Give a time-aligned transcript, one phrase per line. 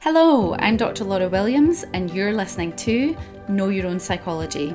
[0.00, 1.02] Hello, I'm Dr.
[1.02, 3.16] Laura Williams, and you're listening to
[3.48, 4.72] Know Your Own Psychology.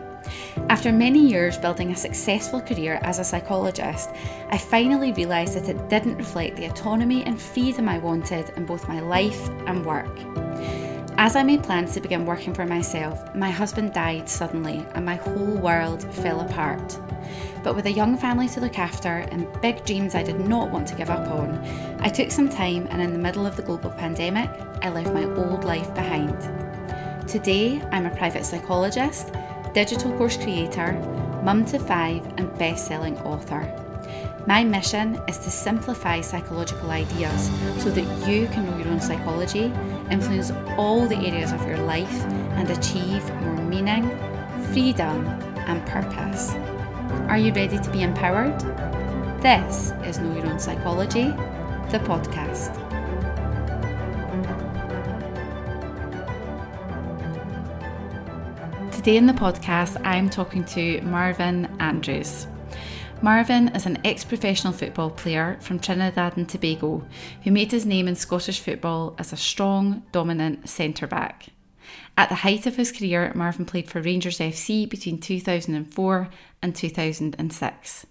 [0.67, 4.09] After many years building a successful career as a psychologist,
[4.49, 8.89] I finally realised that it didn't reflect the autonomy and freedom I wanted in both
[8.89, 10.13] my life and work.
[11.17, 15.15] As I made plans to begin working for myself, my husband died suddenly and my
[15.15, 16.99] whole world fell apart.
[17.63, 20.87] But with a young family to look after and big dreams I did not want
[20.87, 21.63] to give up on,
[21.99, 24.49] I took some time and in the middle of the global pandemic,
[24.81, 26.35] I left my old life behind.
[27.29, 29.31] Today, I'm a private psychologist,
[29.73, 30.93] digital course creator,
[31.43, 33.71] mum to five, and best selling author.
[34.45, 37.49] My mission is to simplify psychological ideas
[37.81, 39.71] so that you can know your own psychology,
[40.13, 42.23] influence all the areas of your life,
[42.57, 44.03] and achieve more meaning,
[44.71, 45.25] freedom,
[45.67, 46.51] and purpose.
[47.29, 48.59] Are you ready to be empowered?
[49.41, 51.31] This is Know Your Own Psychology,
[51.89, 52.79] the podcast.
[58.91, 62.47] Today in the podcast, I'm talking to Marvin Andrews.
[63.23, 67.07] Marvin is an ex professional football player from Trinidad and Tobago
[67.45, 71.45] who made his name in Scottish football as a strong, dominant centre back.
[72.17, 76.29] At the height of his career, Marvin played for Rangers FC between 2004
[76.61, 78.05] and 2006.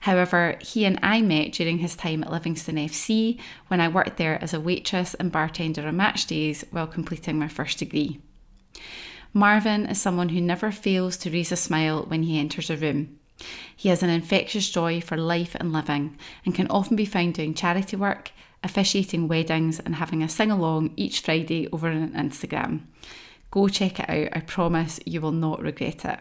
[0.00, 4.42] However, he and I met during his time at Livingston FC when I worked there
[4.42, 8.18] as a waitress and bartender on match days while completing my first degree.
[9.32, 13.20] Marvin is someone who never fails to raise a smile when he enters a room.
[13.74, 17.54] He has an infectious joy for life and living and can often be found doing
[17.54, 22.82] charity work, officiating weddings, and having a sing along each Friday over on Instagram.
[23.50, 24.36] Go check it out.
[24.36, 26.20] I promise you will not regret it.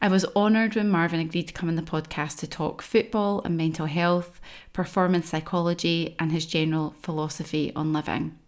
[0.00, 3.56] I was honoured when Marvin agreed to come on the podcast to talk football and
[3.56, 4.40] mental health,
[4.72, 8.38] performance psychology, and his general philosophy on living.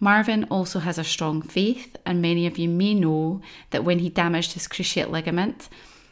[0.00, 4.08] Marvin also has a strong faith, and many of you may know that when he
[4.08, 5.68] damaged his cruciate ligament,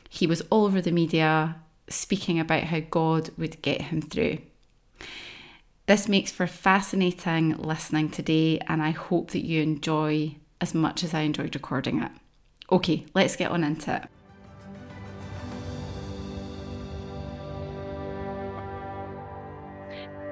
[0.09, 1.57] he was all over the media
[1.89, 4.39] speaking about how God would get him through.
[5.87, 11.15] This makes for fascinating listening today, and I hope that you enjoy as much as
[11.15, 12.11] I enjoyed recording it.
[12.73, 14.03] Okay, let's get on into it.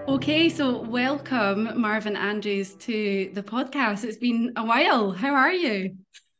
[0.06, 4.04] Okay, so welcome, Marvin Andrews, to the podcast.
[4.04, 5.12] It's been a while.
[5.12, 5.96] How are you?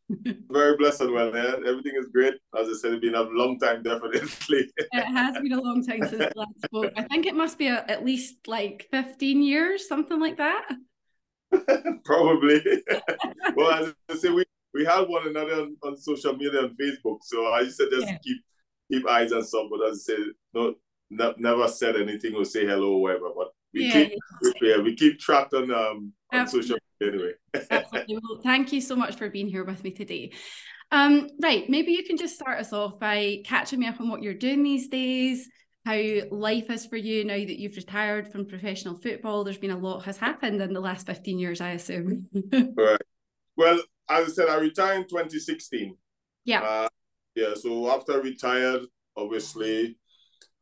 [0.51, 1.57] Very blessed well, yeah.
[1.67, 2.35] Everything is great.
[2.59, 4.71] As I said, it's been a long time, definitely.
[4.79, 6.93] it has been a long time since last spoke.
[6.97, 10.69] I think it must be a, at least like 15 years, something like that.
[12.05, 12.63] Probably.
[13.57, 14.45] well, as I say, we,
[14.75, 17.19] we have one another on, on, social media and Facebook.
[17.23, 18.19] So I used to just yeah.
[18.23, 18.39] keep
[18.93, 20.75] keep eyes on some, but as I said, no,
[21.11, 23.31] no, never said anything or say hello or whatever.
[23.35, 23.93] But we yeah.
[23.93, 24.13] keep
[24.61, 27.33] yeah, we keep track on um media anyway.
[27.71, 28.19] Absolutely.
[28.23, 30.33] Well, thank you so much for being here with me today.
[30.91, 34.23] Um, right, maybe you can just start us off by catching me up on what
[34.23, 35.49] you're doing these days,
[35.85, 36.01] how
[36.31, 39.45] life is for you now that you've retired from professional football.
[39.45, 42.29] There's been a lot has happened in the last 15 years, I assume.
[42.77, 43.01] right.
[43.57, 45.97] Well, as I said, I retired in 2016.
[46.45, 46.63] Yeah.
[46.63, 46.89] Uh,
[47.35, 47.55] yeah.
[47.55, 48.83] So after I retired,
[49.17, 49.99] obviously,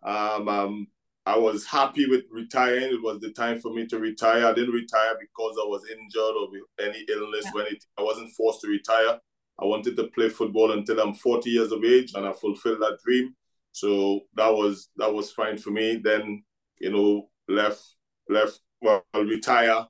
[0.03, 0.87] um, um,
[1.25, 2.95] I was happy with retiring.
[2.95, 4.47] It was the time for me to retire.
[4.47, 7.45] I didn't retire because I was injured or with any illness.
[7.45, 7.51] Yeah.
[7.53, 9.21] When it, I wasn't forced to retire,
[9.61, 12.99] I wanted to play football until I'm 40 years of age, and I fulfilled that
[13.05, 13.35] dream.
[13.71, 16.01] So that was that was fine for me.
[16.03, 16.43] Then
[16.81, 17.83] you know left
[18.29, 19.87] left well retire,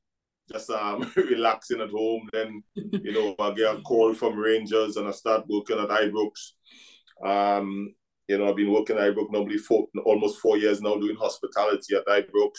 [0.50, 2.28] just um relaxing at home.
[2.32, 6.52] Then you know I get a call from Rangers and I start working at Ibrox.
[7.24, 7.94] Um,
[8.28, 11.96] you know I've been working at Ibrox normally for almost four years now doing hospitality
[11.96, 12.50] at Ibrox.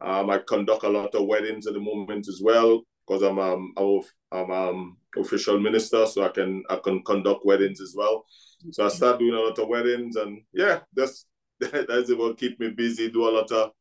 [0.00, 3.72] Um, I conduct a lot of weddings at the moment as well because I'm um
[3.76, 4.00] I'm,
[4.32, 8.24] I'm um official minister, so I can I can conduct weddings as well.
[8.70, 11.26] So I start doing a lot of weddings, and yeah, that's
[11.60, 13.10] that's will keep me busy.
[13.10, 13.72] Do a lot of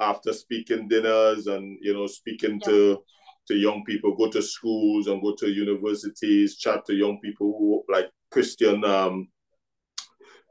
[0.00, 2.68] after speaking dinners, and you know, speaking yeah.
[2.68, 3.04] to
[3.48, 7.92] to young people, go to schools and go to universities, chat to young people who
[7.92, 9.28] like Christian, um,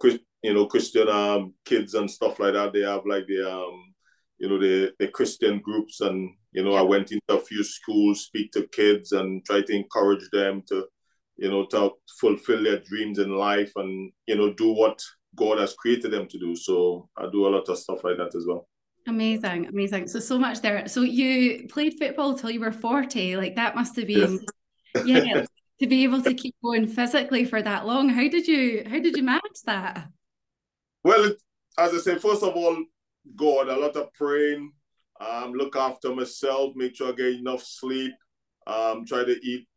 [0.03, 2.73] you know, Christian um kids and stuff like that.
[2.73, 3.93] They have like the um,
[4.37, 6.73] you know, the the Christian groups, and you know.
[6.73, 10.85] I went into a few schools, speak to kids, and try to encourage them to
[11.37, 15.01] you know, to fulfill their dreams in life and, you know, do what
[15.35, 16.55] God has created them to do.
[16.55, 18.67] So I do a lot of stuff like that as well.
[19.07, 20.07] Amazing, amazing.
[20.07, 20.87] So so much there.
[20.87, 23.35] So you played football till you were 40.
[23.35, 24.39] Like that must have been
[25.03, 25.25] yes.
[25.25, 25.45] yeah,
[25.83, 28.09] to be able to keep going physically for that long.
[28.09, 30.07] How did you how did you manage that?
[31.03, 31.23] Well,
[31.77, 32.77] as I said, first of all,
[33.35, 34.71] God, a lot of praying,
[35.19, 38.13] um, look after myself, make sure I get enough sleep,
[38.65, 39.67] Um, try to eat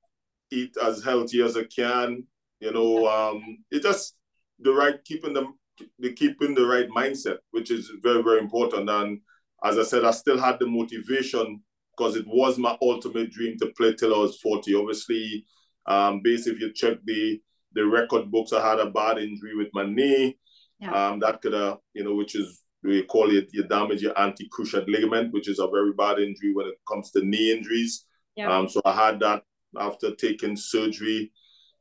[0.53, 2.23] eat as healthy as I can.
[2.61, 4.14] You know, um, it just
[4.61, 5.58] the right keeping them
[5.99, 8.88] the keeping the right mindset, which is very very important.
[8.88, 9.20] And
[9.64, 13.73] as I said, I still had the motivation because it was my ultimate dream to
[13.76, 14.75] play till I was forty.
[14.75, 15.44] Obviously,
[15.86, 17.40] um, basically, if you check the
[17.72, 20.38] the record books, I had a bad injury with my knee.
[20.80, 20.92] Yeah.
[20.92, 24.88] Um, that could have, you know, which is we call it you damage your anti-cruciate
[24.88, 28.04] ligament, which is a very bad injury when it comes to knee injuries.
[28.34, 28.54] Yeah.
[28.54, 29.42] Um, so I had that
[29.78, 31.32] after taking surgery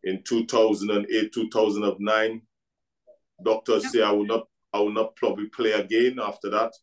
[0.03, 2.41] in 2008, 2009.
[3.43, 3.89] Doctors yeah.
[3.89, 6.73] say I will not, I will not probably play again after that.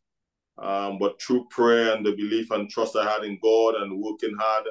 [0.58, 4.36] Um, but through prayer and the belief and trust I had in God and working
[4.38, 4.64] hard,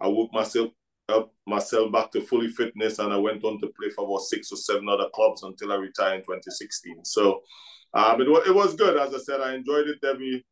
[0.00, 0.70] I woke myself
[1.08, 4.50] up myself back to fully fitness and I went on to play for about six
[4.52, 7.04] or seven other clubs until I retired in 2016.
[7.04, 7.42] So
[7.92, 8.96] um, it, it was good.
[8.96, 10.44] As I said, I enjoyed it every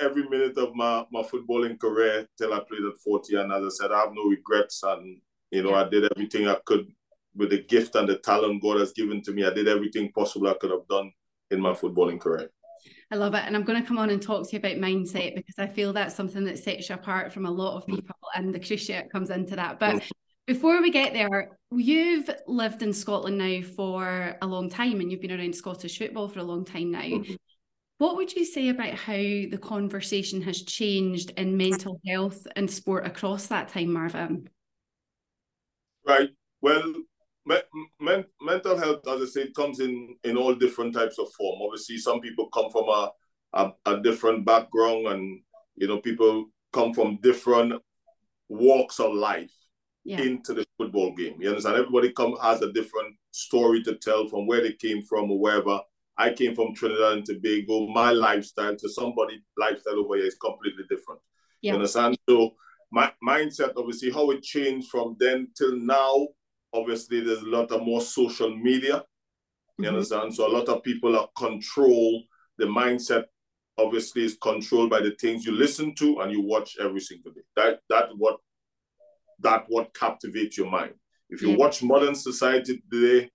[0.00, 3.36] every minute of my, my footballing career till I played at 40.
[3.36, 4.82] And as I said, I have no regrets.
[4.82, 5.74] And, you know.
[5.74, 6.88] I did everything I could
[7.36, 9.44] with the gift and the talent God has given to me.
[9.44, 11.12] I did everything possible I could have done
[11.50, 12.50] in my footballing career.
[13.10, 13.42] I love it.
[13.46, 15.92] And I'm going to come on and talk to you about mindset because I feel
[15.92, 19.30] that's something that sets you apart from a lot of people and the cruciate comes
[19.30, 19.78] into that.
[19.78, 20.02] But
[20.46, 25.22] before we get there, you've lived in Scotland now for a long time and you've
[25.22, 27.00] been around Scottish football for a long time now.
[27.00, 27.34] Mm-hmm.
[27.98, 33.06] What would you say about how the conversation has changed in mental health and sport
[33.06, 34.48] across that time, Marvin?
[36.06, 36.30] Right.
[36.60, 36.94] Well,
[37.48, 41.60] me- mental health, as I say, comes in in all different types of form.
[41.62, 43.10] Obviously, some people come from a,
[43.54, 45.40] a, a different background, and
[45.76, 47.80] you know, people come from different
[48.48, 49.52] walks of life
[50.04, 50.20] yeah.
[50.20, 51.36] into the football game.
[51.40, 51.76] You understand?
[51.76, 55.80] Everybody come has a different story to tell from where they came from or wherever.
[56.16, 57.86] I came from Trinidad and Tobago.
[57.86, 61.20] My lifestyle to somebody lifestyle over here is completely different.
[61.62, 61.72] Yeah.
[61.72, 62.18] You understand?
[62.28, 62.54] So
[62.90, 66.28] my mindset, obviously, how it changed from then till now
[66.72, 69.04] obviously there's a lot of more social media.
[69.78, 69.94] You mm-hmm.
[69.94, 70.34] understand?
[70.34, 72.22] So a lot of people are control.
[72.58, 73.24] The mindset
[73.78, 77.42] obviously is controlled by the things you listen to and you watch every single day.
[77.56, 78.38] That that what
[79.40, 80.94] that what captivates your mind.
[81.30, 83.30] If you watch modern society today,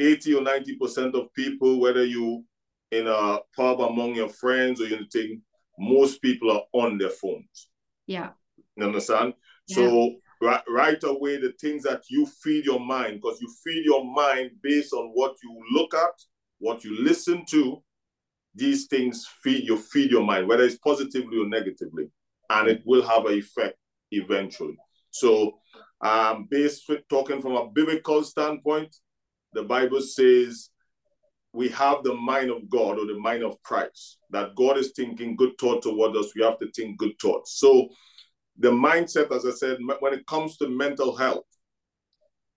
[0.00, 2.44] 80 or 90 percent of people, whether you
[2.90, 5.42] in a pub among your friends or you're thing,
[5.78, 7.68] most people are on their phones.
[8.06, 8.30] Yeah.
[8.76, 9.34] You understand?
[9.66, 9.74] Yeah.
[9.76, 14.04] So right, right away the things that you feed your mind because you feed your
[14.04, 16.12] mind based on what you look at
[16.58, 17.82] what you listen to.
[18.54, 22.08] These things feed you feed your mind whether it's positively or negatively
[22.50, 23.76] and it will have an effect
[24.10, 24.76] eventually.
[25.10, 25.58] So
[26.00, 28.94] um based talking from a biblical standpoint
[29.52, 30.70] the bible says
[31.52, 35.36] we have the mind of god or the mind of christ that god is thinking
[35.36, 36.34] good thought toward us.
[36.34, 37.58] We have to think good thoughts.
[37.58, 37.88] So
[38.58, 41.44] the mindset, as I said, when it comes to mental health,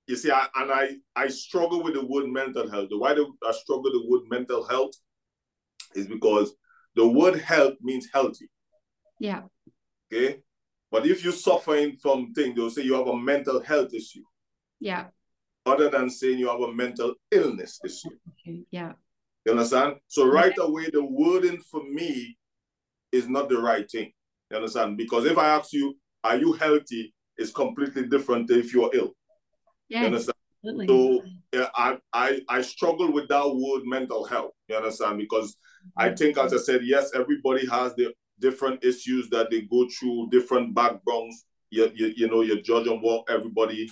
[0.07, 2.89] you see, I, and I, I struggle with the word mental health.
[2.89, 4.94] The why do I struggle with the word mental health
[5.95, 6.53] is because
[6.95, 8.49] the word health means healthy.
[9.19, 9.44] Yeah.
[10.11, 10.39] Okay.
[10.89, 14.23] But if you're suffering from things, they'll say you have a mental health issue.
[14.79, 15.07] Yeah.
[15.65, 18.15] Other than saying you have a mental illness issue.
[18.39, 18.63] Okay.
[18.71, 18.94] Yeah.
[19.45, 19.95] You understand?
[20.07, 20.63] So right yeah.
[20.63, 22.38] away, the wording for me
[23.11, 24.13] is not the right thing.
[24.51, 24.97] You understand?
[24.97, 27.13] Because if I ask you, are you healthy?
[27.38, 29.11] It's completely different if you're ill.
[29.89, 30.01] Yeah.
[30.01, 30.35] You understand?
[30.63, 30.87] Absolutely.
[30.87, 31.23] So
[31.54, 34.54] yeah, I, I I struggle with that word mental health.
[34.68, 35.18] You understand?
[35.18, 35.56] Because
[35.95, 40.30] I think, as I said, yes, everybody has their different issues that they go through,
[40.31, 41.45] different backgrounds.
[41.69, 43.89] You, you, you know, you judge on what everybody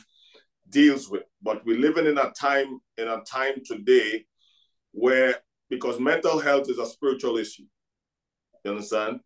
[0.69, 1.23] deals with.
[1.41, 4.25] But we're living in a time in a time today
[4.91, 5.35] where
[5.69, 7.63] because mental health is a spiritual issue.
[8.63, 9.19] You understand?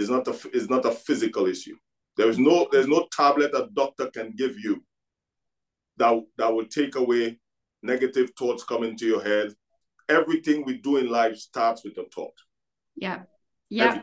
[0.00, 1.76] Is not a is not a physical issue.
[2.16, 4.82] There is no there's no tablet a doctor can give you
[5.98, 7.38] that that will take away
[7.82, 9.54] negative thoughts coming to your head.
[10.08, 12.34] Everything we do in life starts with a thought.
[12.96, 13.20] Yeah.
[13.68, 14.00] Yeah.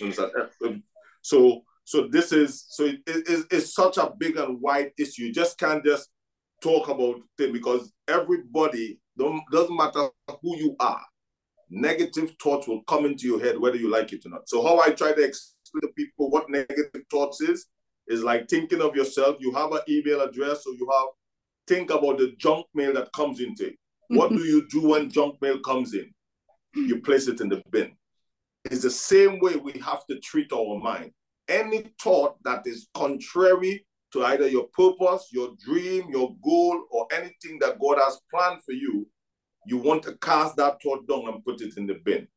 [0.00, 0.82] Um,
[1.22, 5.24] so so this is so it is it's such a big and wide issue.
[5.24, 6.08] You just can't just
[6.62, 10.08] talk about it because everybody don't doesn't matter
[10.40, 11.04] who you are
[11.70, 14.48] negative thoughts will come into your head whether you like it or not.
[14.48, 17.66] So how I try to explain to people what negative thoughts is
[18.08, 19.36] is like thinking of yourself.
[19.40, 21.08] You have an email address, or you have
[21.66, 23.76] think about the junk mail that comes into it.
[24.08, 26.12] What do you do when junk mail comes in?
[26.74, 27.92] You place it in the bin.
[28.64, 31.12] It's the same way we have to treat our mind.
[31.48, 37.58] Any thought that is contrary to either your purpose, your dream, your goal, or anything
[37.60, 39.06] that God has planned for you,
[39.66, 42.28] you want to cast that thought down and put it in the bin.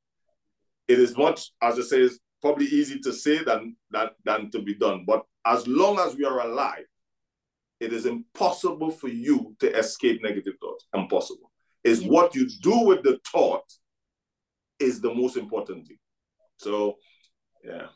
[0.88, 4.75] It is much, as it says, probably easy to say than, than, than to be
[4.75, 5.03] done.
[5.05, 6.86] But as long as we are alive,
[7.79, 10.86] it is impossible for you to escape negative thoughts.
[10.93, 11.51] Impossible.
[11.84, 12.10] It's yeah.
[12.10, 13.63] what you do with the thought
[14.79, 15.98] is the most important thing.
[16.57, 16.98] So
[17.63, 17.88] yeah.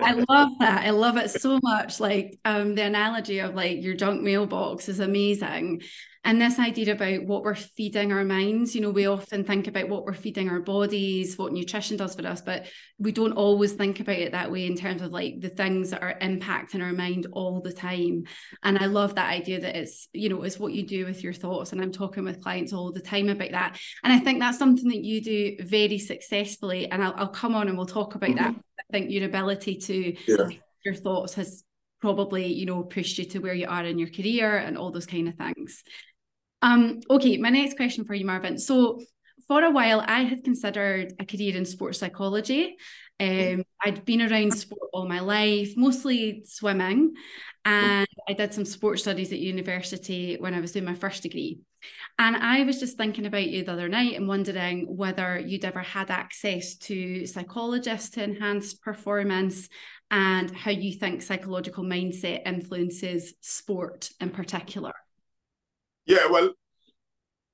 [0.00, 0.84] I love that.
[0.86, 2.00] I love it so much.
[2.00, 5.82] Like um the analogy of like your junk mailbox is amazing.
[6.24, 9.90] And this idea about what we're feeding our minds, you know, we often think about
[9.90, 12.66] what we're feeding our bodies, what nutrition does for us, but
[12.98, 16.02] we don't always think about it that way in terms of like the things that
[16.02, 18.24] are impacting our mind all the time.
[18.62, 21.34] And I love that idea that it's, you know, it's what you do with your
[21.34, 21.72] thoughts.
[21.72, 23.78] And I'm talking with clients all the time about that.
[24.02, 26.90] And I think that's something that you do very successfully.
[26.90, 28.54] And I'll, I'll come on and we'll talk about mm-hmm.
[28.54, 28.54] that.
[28.54, 30.48] I think your ability to yeah.
[30.84, 31.64] your thoughts has
[32.00, 35.06] probably you know pushed you to where you are in your career and all those
[35.06, 35.82] kind of things
[36.64, 38.56] um, okay, my next question for you, Marvin.
[38.56, 39.02] So
[39.46, 42.76] for a while, I had considered a career in sports psychology.
[43.20, 47.14] Um, I'd been around sport all my life, mostly swimming,
[47.66, 51.60] and I did some sports studies at university when I was doing my first degree.
[52.18, 55.82] And I was just thinking about you the other night and wondering whether you'd ever
[55.82, 59.68] had access to psychologists to enhance performance
[60.10, 64.94] and how you think psychological mindset influences sport in particular.
[66.06, 66.50] Yeah, well,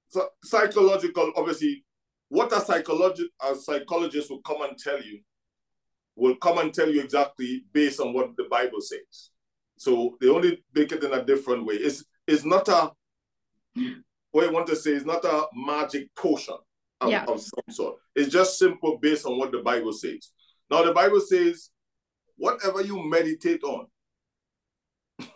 [0.08, 1.84] so psychological, obviously,
[2.28, 5.20] what a, psychologi- a psychologist will come and tell you
[6.16, 9.30] will come and tell you exactly based on what the Bible says.
[9.78, 11.74] So they only make it in a different way.
[11.74, 12.90] It's, it's not a,
[14.30, 16.56] what I want to say, it's not a magic potion
[17.00, 17.24] of, yeah.
[17.24, 17.96] of some sort.
[18.14, 20.32] It's just simple based on what the Bible says.
[20.70, 21.70] Now, the Bible says,
[22.36, 23.86] whatever you meditate on,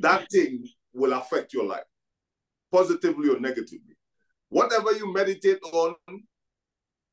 [0.00, 1.84] that thing will affect your life
[2.72, 3.96] positively or negatively.
[4.48, 5.94] Whatever you meditate on,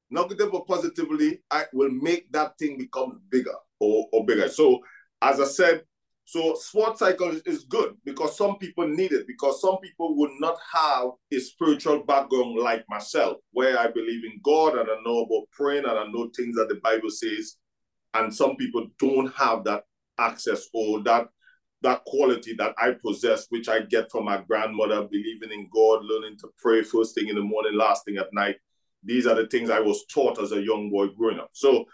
[0.09, 4.47] negative or positively, I will make that thing become bigger or, or bigger.
[4.49, 4.79] So,
[5.21, 5.83] as I said,
[6.25, 10.57] so sports psychology is good because some people need it because some people would not
[10.73, 15.51] have a spiritual background like myself, where I believe in God and I know about
[15.51, 17.57] praying and I know things that the Bible says,
[18.13, 19.83] and some people don't have that
[20.17, 21.27] access or that
[21.83, 26.37] that quality that I possess, which I get from my grandmother, believing in God, learning
[26.39, 28.55] to pray first thing in the morning, last thing at night.
[29.03, 31.49] These are the things I was taught as a young boy growing up.
[31.51, 31.85] So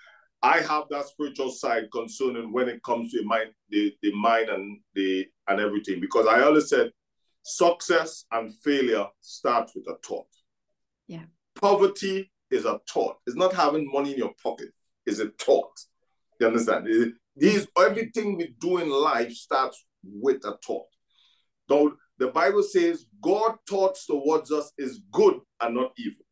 [0.41, 4.79] I have that spiritual side concerning when it comes to mind, the, the mind and
[4.93, 5.99] the and everything.
[5.99, 6.91] Because I always said
[7.41, 10.27] success and failure starts with a thought.
[11.07, 11.23] Yeah.
[11.55, 13.17] Poverty is a thought.
[13.25, 14.69] It's not having money in your pocket,
[15.05, 15.77] it's a thought.
[16.39, 16.87] You understand?
[17.39, 20.87] These everything we do in life starts with a thought.
[21.67, 26.25] Though the Bible says God thoughts towards us is good and not evil.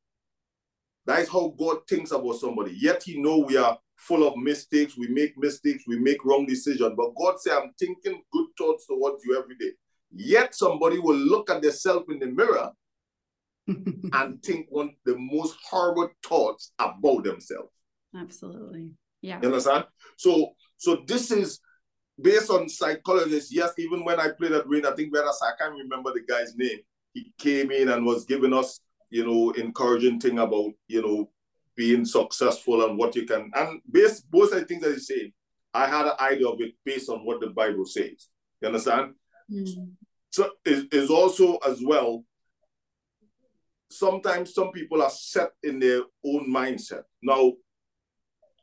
[1.06, 2.76] That is how God thinks about somebody.
[2.78, 4.98] Yet He know we are full of mistakes.
[4.98, 5.84] We make mistakes.
[5.88, 6.94] We make wrong decisions.
[6.98, 9.72] But God say, "I'm thinking good thoughts towards you every day."
[10.12, 12.72] Yet somebody will look at themselves in the mirror
[13.68, 17.72] and think one the most horrible thoughts about themselves.
[18.16, 18.92] Absolutely.
[19.22, 19.40] Yeah.
[19.42, 19.86] You understand?
[20.18, 21.60] So so this is
[22.20, 23.54] based on psychologists.
[23.54, 26.56] Yes, even when I played at Rain, I think whereas I can't remember the guy's
[26.56, 26.80] name.
[27.14, 28.80] He came in and was giving us,
[29.10, 31.30] you know, encouraging thing about, you know,
[31.76, 33.52] being successful and what you can.
[33.56, 35.32] And based both the things that he's saying,
[35.74, 38.30] I had an idea of it based on what the Bible says.
[38.62, 39.14] You understand?
[39.52, 39.92] Mm.
[40.32, 42.24] So is also as well.
[43.90, 47.04] Sometimes some people are set in their own mindset.
[47.22, 47.54] Now,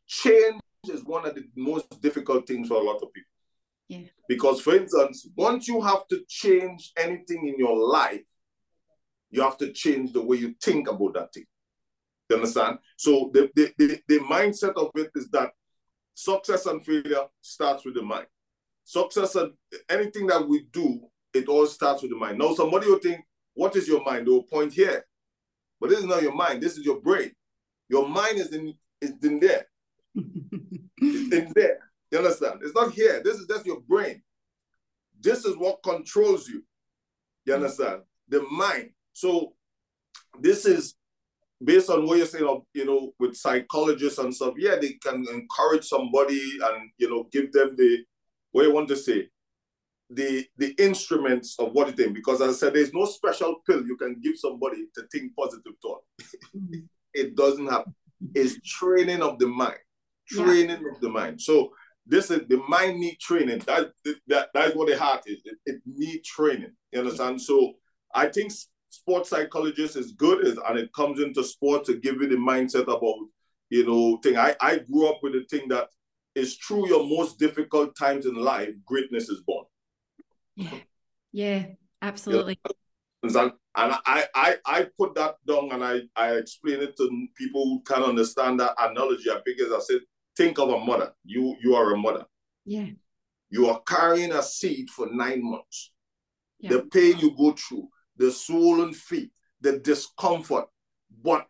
[0.06, 3.30] change is one of the most difficult things for a lot of people.
[3.88, 4.08] Yeah.
[4.28, 8.22] Because, for instance, once you have to change anything in your life,
[9.30, 11.44] you have to change the way you think about that thing.
[12.30, 12.78] You understand?
[12.96, 15.50] So the, the, the, the mindset of it is that
[16.14, 18.26] success and failure starts with the mind.
[18.84, 19.52] Success and
[19.90, 21.00] anything that we do,
[21.32, 22.38] it all starts with the mind.
[22.38, 23.20] Now, somebody will think,
[23.54, 24.26] what is your mind?
[24.26, 25.04] They'll point here.
[25.80, 27.32] But this is not your mind, this is your brain.
[27.88, 29.66] Your mind is in is in there
[30.14, 31.78] it's in there.
[32.10, 32.60] You understand?
[32.62, 33.20] It's not here.
[33.24, 34.22] This is just your brain.
[35.20, 36.62] This is what controls you.
[37.44, 38.02] You understand?
[38.28, 38.90] The mind.
[39.12, 39.54] So
[40.40, 40.94] this is
[41.62, 44.54] based on what you're saying you know, with psychologists and stuff.
[44.56, 48.04] Yeah, they can encourage somebody and you know give them the
[48.52, 49.28] what you want to say,
[50.10, 52.12] the the instruments of what it is.
[52.12, 55.72] Because as I said, there's no special pill you can give somebody to think positive
[55.82, 56.02] thought.
[57.14, 57.94] it doesn't happen.
[58.34, 59.78] It's training of the mind
[60.28, 60.90] training yeah.
[60.92, 61.40] of the mind.
[61.40, 61.72] So
[62.06, 63.60] this is the mind need training.
[63.60, 63.92] That
[64.28, 65.40] that that's what the heart is.
[65.44, 66.72] It, it need training.
[66.92, 67.40] You understand?
[67.40, 67.74] So
[68.14, 68.52] I think
[68.90, 72.82] sports psychologist is good, is and it comes into sport to give you the mindset
[72.82, 73.16] about
[73.70, 74.36] you know, thing.
[74.36, 75.88] I, I grew up with the thing that
[76.34, 79.64] is through your most difficult times in life, greatness is born.
[80.54, 80.70] Yeah.
[81.32, 81.66] Yeah,
[82.00, 82.60] absolutely.
[83.22, 83.52] You know?
[83.76, 87.82] And I, I, I put that down and I, I explain it to people who
[87.82, 89.28] can understand that analogy.
[89.28, 90.00] I Because I said,
[90.36, 91.12] think of a mother.
[91.24, 92.24] You, you are a mother.
[92.64, 92.88] Yeah.
[93.50, 95.92] You are carrying a seed for nine months.
[96.58, 96.70] Yeah.
[96.70, 100.66] The pain you go through, the swollen feet, the discomfort,
[101.22, 101.46] but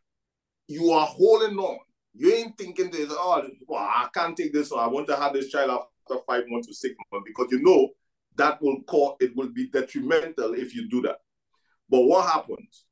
[0.69, 1.79] you are holding on.
[2.15, 4.73] You ain't thinking this, oh, well, I can't take this.
[4.73, 7.91] I want to have this child after five months or six months because you know
[8.37, 11.19] that will cause it will be detrimental if you do that.
[11.89, 12.85] But what happens?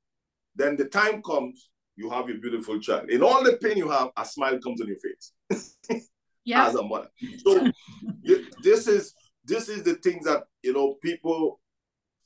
[0.54, 3.10] Then the time comes, you have your beautiful child.
[3.10, 6.08] In all the pain you have, a smile comes on your face.
[6.44, 6.66] yeah.
[6.66, 7.08] As a mother.
[7.44, 7.70] So
[8.62, 11.60] this is this is the things that you know people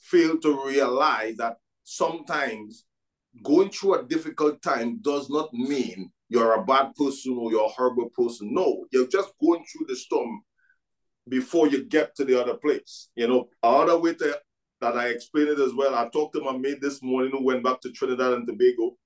[0.01, 2.85] fail to realize that sometimes
[3.43, 7.69] going through a difficult time does not mean you're a bad person or you're a
[7.69, 8.53] horrible person.
[8.53, 10.43] No, you're just going through the storm
[11.29, 13.11] before you get to the other place.
[13.15, 14.39] You know, other way to,
[14.81, 15.95] that I explained it as well.
[15.95, 18.97] I talked to my mate this morning who went back to Trinidad and Tobago.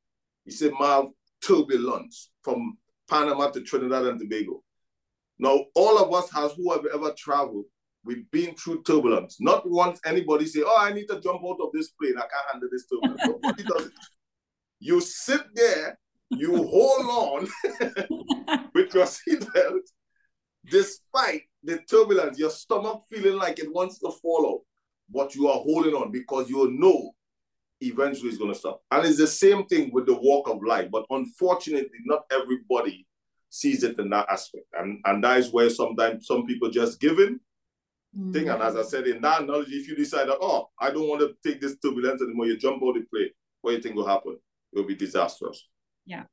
[0.45, 1.11] He said, Marv,
[1.45, 2.79] turbulence from
[3.09, 4.63] Panama to Trinidad and Tobago.
[5.39, 7.65] Now, all of us has who have ever traveled,
[8.05, 9.39] we've been through turbulence.
[9.41, 12.17] Not once anybody say, oh, I need to jump out of this plane.
[12.17, 13.23] I can't handle this turbulence.
[13.27, 13.93] Nobody does it.
[14.81, 15.99] You sit there,
[16.31, 17.49] you hold on
[18.75, 19.81] with your seatbelt,
[20.71, 24.61] despite the turbulence, your stomach feeling like it wants to fall out,
[25.11, 27.13] but you are holding on because you know
[27.81, 28.83] eventually it's going to stop.
[28.91, 33.07] And it's the same thing with the walk of life, but unfortunately, not everybody
[33.49, 34.67] sees it in that aspect.
[34.79, 37.41] And, and that is where sometimes some people just give in.
[38.17, 38.33] Mm-hmm.
[38.33, 38.49] Thing.
[38.49, 41.21] And as I said, in that analogy, if you decide that, oh, I don't want
[41.21, 44.07] to take this turbulence anymore, you jump out the plane, what do you think will
[44.07, 44.37] happen?
[44.73, 45.69] It will be disastrous.
[46.07, 46.25] Yeah.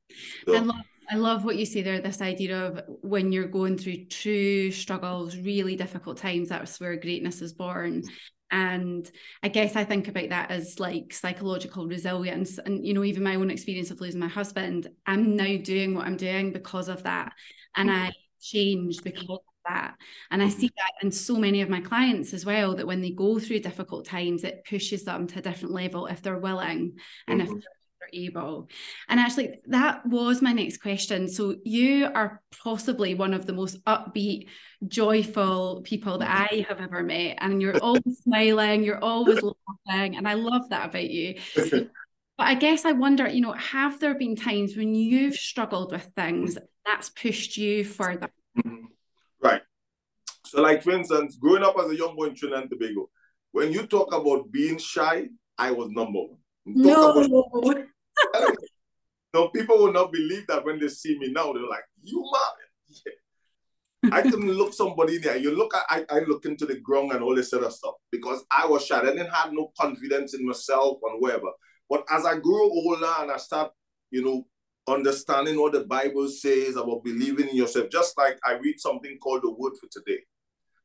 [0.46, 3.78] So, I love I love what you say there, this idea of when you're going
[3.78, 8.02] through true struggles, really difficult times, that's where greatness is born.
[8.50, 9.10] And
[9.42, 12.58] I guess I think about that as like psychological resilience.
[12.58, 16.06] And, you know, even my own experience of losing my husband, I'm now doing what
[16.06, 17.32] I'm doing because of that.
[17.76, 19.94] And I changed because of that.
[20.30, 23.10] And I see that in so many of my clients as well, that when they
[23.10, 27.40] go through difficult times, it pushes them to a different level if they're willing and
[27.40, 27.56] mm-hmm.
[27.56, 27.64] if
[28.12, 28.68] able.
[29.08, 31.28] And actually, that was my next question.
[31.28, 34.48] So, you are possibly one of the most upbeat,
[34.86, 37.38] joyful people that I have ever met.
[37.40, 40.16] And you're always smiling, you're always laughing.
[40.16, 41.36] And I love that about you.
[42.38, 46.08] But I guess I wonder, you know, have there been times when you've struggled with
[46.14, 48.30] things that's pushed you further?
[48.56, 48.84] Mm-hmm.
[49.42, 49.62] Right.
[50.46, 53.10] So, like for instance, growing up as a young boy in Trinidad and Tobago,
[53.50, 56.84] when you talk about being shy, I was number one.
[56.84, 57.50] Talk no.
[57.62, 57.84] About,
[59.34, 61.52] no, people will not believe that when they see me now.
[61.52, 63.12] They're like, "You man." Yeah.
[64.12, 65.36] I can look somebody in there.
[65.36, 68.44] You look at, I, I look into the ground and all this other stuff because
[68.50, 68.98] I was shy.
[68.98, 71.48] I didn't have no confidence in myself and whatever.
[71.90, 73.72] But as I grew older and I start,
[74.10, 74.46] you know,
[74.86, 79.42] understanding what the Bible says about believing in yourself, just like I read something called
[79.42, 80.20] the Word for Today.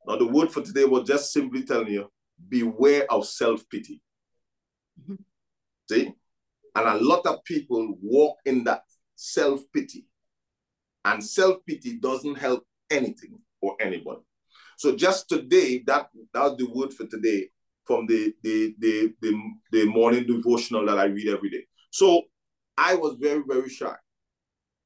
[0.07, 2.11] Now, the Word for Today was just simply telling you,
[2.49, 4.01] beware of self pity.
[5.01, 5.15] Mm-hmm.
[5.89, 6.13] See?
[6.75, 8.83] And a lot of people walk in that
[9.15, 10.07] self pity.
[11.05, 14.21] And self pity doesn't help anything or anybody.
[14.77, 17.49] So just today, that that's the word for today
[17.85, 19.39] from the, the the the
[19.71, 21.65] the morning devotional that I read every day.
[21.91, 22.23] So
[22.77, 23.95] I was very very shy.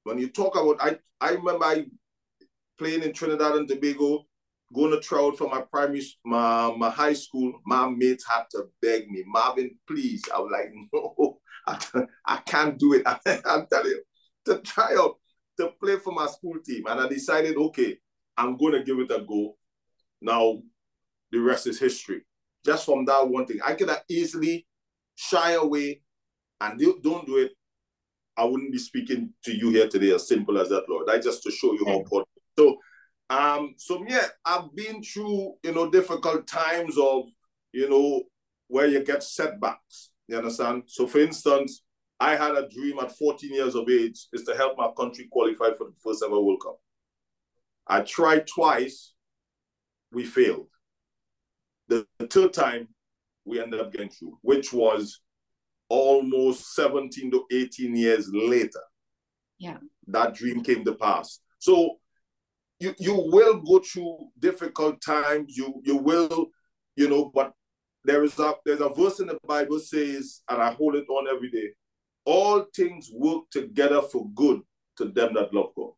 [0.03, 1.85] When you talk about, I I remember I
[2.77, 4.25] playing in Trinidad and Tobago,
[4.73, 7.53] going to try out for my primary, my, my high school.
[7.65, 10.23] My mates had to beg me, Marvin, please.
[10.33, 11.26] I was like, no,
[11.95, 13.03] I, I can't do it.
[13.05, 14.01] I, am telling you,
[14.45, 15.15] to try out
[15.59, 16.85] to play for my school team.
[16.87, 17.97] And I decided, okay,
[18.37, 19.57] I'm going to give it a go.
[20.21, 20.59] Now,
[21.31, 22.21] the rest is history.
[22.65, 24.65] Just from that one thing, I could have easily
[25.15, 26.01] shy away
[26.61, 27.51] and don't do it.
[28.35, 31.09] I wouldn't be speaking to you here today as simple as that, Lord.
[31.09, 32.29] I just to show you how important.
[32.57, 32.77] So,
[33.29, 37.25] um, so yeah, I've been through, you know, difficult times of,
[37.71, 38.23] you know,
[38.67, 40.11] where you get setbacks.
[40.27, 40.83] You understand?
[40.87, 41.83] So, for instance,
[42.19, 45.69] I had a dream at 14 years of age is to help my country qualify
[45.77, 46.79] for the first ever World Cup.
[47.85, 49.13] I tried twice,
[50.11, 50.67] we failed.
[51.87, 52.89] The, the third time,
[53.45, 55.21] we ended up getting through, which was
[55.89, 58.81] almost 17 to 18 years later.
[59.57, 59.77] Yeah.
[60.07, 61.39] That dream came to pass.
[61.59, 61.97] So
[62.79, 65.57] you you will go through difficult times.
[65.57, 66.47] You you will,
[66.95, 67.53] you know, but
[68.07, 71.27] there is a there's a verse in the Bible says, and I hold it on
[71.27, 71.71] every day.
[72.25, 74.61] All things work together for good
[74.97, 75.91] to them that love God.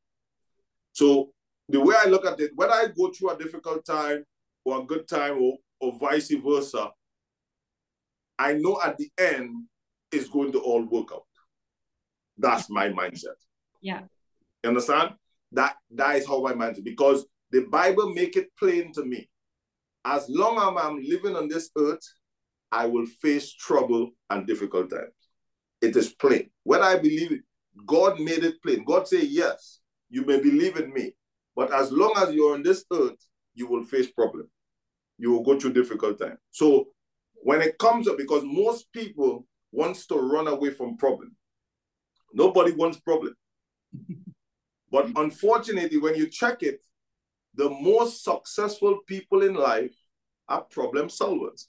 [0.92, 1.32] So
[1.70, 4.26] the way I look at it, when I go through a difficult time
[4.66, 6.90] or a good time or, or vice versa,
[8.40, 9.66] I know at the end
[10.12, 11.24] it's going to all work out.
[12.40, 13.38] That's my mindset.
[13.82, 14.02] Yeah.
[14.64, 15.12] You understand?
[15.52, 19.30] That that is how my mindset because the Bible make it plain to me.
[20.10, 22.02] As long as I'm living on this earth,
[22.72, 25.14] I will face trouble and difficult times.
[25.82, 26.50] It is plain.
[26.64, 27.42] When I believe it,
[27.86, 28.84] God made it plain.
[28.86, 31.14] God say, yes, you may believe in me,
[31.56, 34.50] but as long as you're on this earth, you will face problem.
[35.20, 36.40] You will go through difficult time.
[36.50, 36.88] So
[37.44, 41.36] when it comes up, because most people wants to run away from problem.
[42.34, 43.36] Nobody wants problem.
[44.92, 46.82] but unfortunately, when you check it,
[47.54, 49.94] the most successful people in life
[50.50, 51.68] are problem solvers.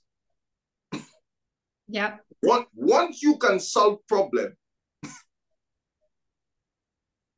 [1.88, 2.16] Yeah.
[2.43, 4.57] Once, once you can solve problem,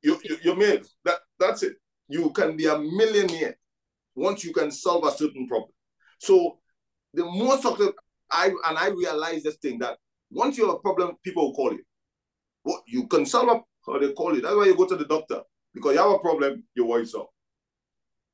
[0.03, 1.77] you, you you made that that's it.
[2.09, 3.57] You can be a millionaire
[4.15, 5.73] once you can solve a certain problem.
[6.19, 6.59] So
[7.15, 7.93] the most of the
[8.31, 9.99] I and I realize this thing that
[10.31, 11.83] once you have a problem, people will call you.
[12.63, 14.41] What you can solve up or they call you.
[14.41, 15.41] That's why you go to the doctor
[15.75, 17.31] because you have a problem, your voice up.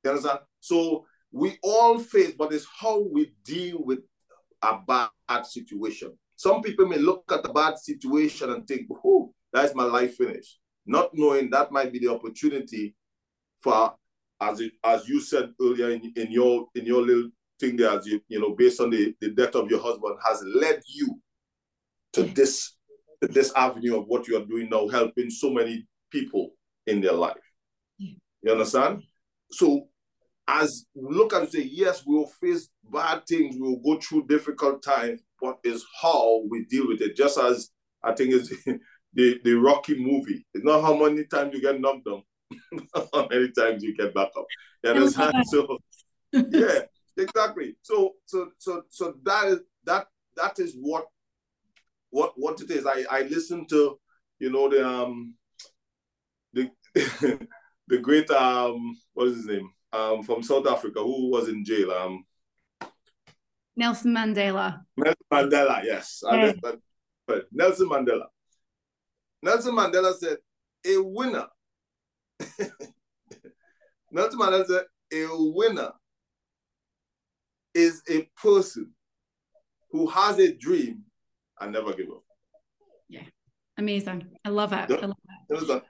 [0.04, 0.40] You understand?
[0.60, 4.00] So we all face, but it's how we deal with
[4.62, 5.10] a bad
[5.44, 6.16] situation.
[6.36, 10.58] Some people may look at a bad situation and think, oh, that's my life finished.
[10.86, 12.94] Not knowing that might be the opportunity
[13.60, 13.94] for,
[14.40, 18.06] as it, as you said earlier in, in your in your little thing there, as
[18.06, 21.20] you, you know, based on the, the death of your husband, has led you
[22.12, 22.76] to this
[23.20, 26.50] to this avenue of what you are doing now, helping so many people
[26.86, 27.34] in their life.
[27.98, 28.14] Yeah.
[28.42, 29.02] You understand?
[29.50, 29.87] So
[30.48, 34.26] as we look and say, yes, we will face bad things, we will go through
[34.26, 37.14] difficult times, but it's how we deal with it.
[37.14, 37.68] Just as
[38.02, 38.48] I think it's
[39.14, 40.46] the, the Rocky movie.
[40.54, 42.22] It's not how many times you get knocked down,
[43.12, 44.46] how many times you get back up.
[44.82, 45.34] You understand?
[45.50, 45.78] so
[46.32, 46.80] yeah,
[47.16, 47.76] exactly.
[47.82, 50.06] So so so so that is that
[50.36, 51.06] that is what
[52.08, 52.86] what what it is.
[52.86, 53.98] I I listen to
[54.38, 55.34] you know the um
[56.54, 56.70] the
[57.86, 61.90] the great um what is his name um, from South Africa who was in jail.
[61.92, 62.24] Um,
[63.76, 64.80] Nelson Mandela.
[64.96, 66.22] Nelson Mandela, yes.
[66.24, 66.52] Yeah.
[67.26, 68.26] But Nelson Mandela.
[69.42, 70.38] Nelson Mandela said,
[70.84, 71.46] a winner.
[74.10, 75.92] Nelson Mandela said, a winner
[77.74, 78.90] is a person
[79.90, 81.04] who has a dream
[81.60, 82.24] and never give up.
[83.08, 83.22] Yeah,
[83.76, 84.28] amazing.
[84.44, 84.90] I love it.
[84.90, 84.96] Yeah.
[84.96, 85.16] I love
[85.70, 85.82] it.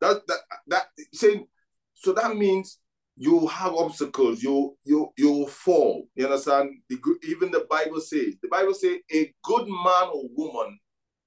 [0.00, 1.46] That, that, that, that saying,
[1.94, 2.78] so that means
[3.18, 6.06] you have obstacles, you you you fall.
[6.14, 6.70] You understand?
[6.88, 10.78] The, even the Bible says, the Bible says a good man or woman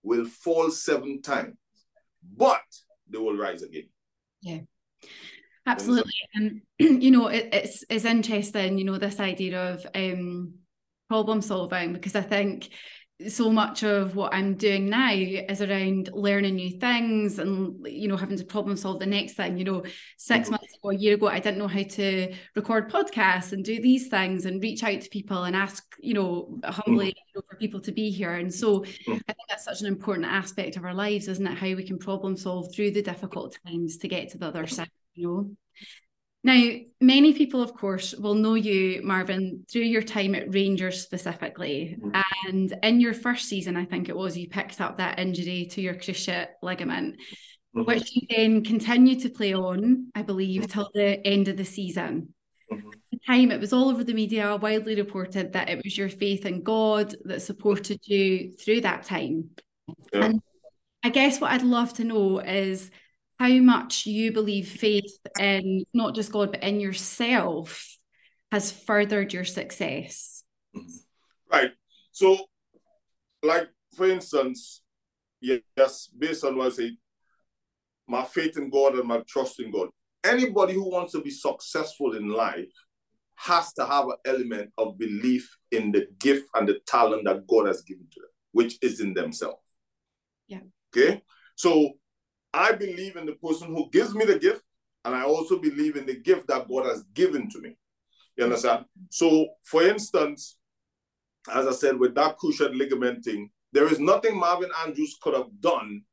[0.02, 1.56] will fall seven times,
[2.38, 2.62] but
[3.10, 3.90] they will rise again.
[4.42, 4.60] Yeah.
[5.68, 6.14] Absolutely.
[6.34, 10.54] And you know, it, it's it's interesting, you know, this idea of um
[11.10, 12.70] problem solving because I think
[13.30, 18.18] so much of what I'm doing now is around learning new things and you know
[18.18, 19.58] having to problem solve the next thing.
[19.58, 19.84] You know,
[20.18, 20.52] 6 mm-hmm.
[20.52, 24.08] months ago, a year ago, I didn't know how to record podcasts and do these
[24.08, 27.20] things and reach out to people and ask, you know, humbly mm-hmm.
[27.28, 28.34] you know, for people to be here.
[28.34, 29.12] And so mm-hmm.
[29.12, 31.58] I think that's such an important aspect of our lives, isn't it?
[31.58, 34.90] How we can problem solve through the difficult times to get to the other side,
[35.14, 35.56] you know.
[36.44, 41.98] Now, many people, of course, will know you, Marvin, through your time at Rangers specifically.
[42.02, 42.22] Mm-hmm.
[42.48, 45.82] And in your first season, I think it was, you picked up that injury to
[45.82, 47.18] your cruciate ligament,
[47.76, 47.84] mm-hmm.
[47.84, 52.34] which you then continued to play on, I believe, till the end of the season.
[52.72, 52.88] Mm-hmm.
[52.88, 56.10] At the time, it was all over the media, widely reported that it was your
[56.10, 59.52] faith in God that supported you through that time.
[60.12, 60.26] Yeah.
[60.26, 60.42] And
[61.04, 62.90] I guess what I'd love to know is
[63.42, 67.98] how much you believe faith in not just God, but in yourself
[68.52, 70.44] has furthered your success.
[71.52, 71.72] Right.
[72.12, 72.38] So,
[73.42, 74.84] like, for instance,
[75.42, 76.92] yes, based on what I say,
[78.08, 79.90] my faith in God and my trust in God.
[80.24, 82.72] Anybody who wants to be successful in life
[83.38, 87.66] has to have an element of belief in the gift and the talent that God
[87.66, 89.64] has given to them, which is in themselves.
[90.48, 90.60] Yeah.
[90.96, 91.24] Okay.
[91.56, 91.94] So
[92.54, 94.62] I believe in the person who gives me the gift,
[95.06, 97.76] and I also believe in the gift that God has given to me.
[98.38, 98.86] You understand?
[99.10, 100.58] So, for instance,
[101.52, 105.50] as I said, with that cruciate ligament thing, there is nothing Marvin Andrews could have
[105.60, 106.04] done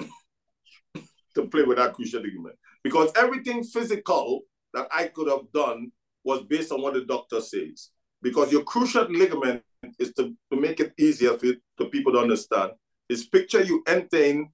[0.00, 4.42] to play with that cruciate ligament because everything physical
[4.74, 5.92] that I could have done
[6.24, 7.90] was based on what the doctor says.
[8.22, 9.62] Because your cruciate ligament
[9.98, 12.72] is to, to make it easier for, for people to understand.
[13.08, 14.52] Is picture you entering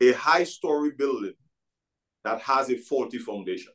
[0.00, 1.34] a high story building
[2.24, 3.72] that has a faulty foundation.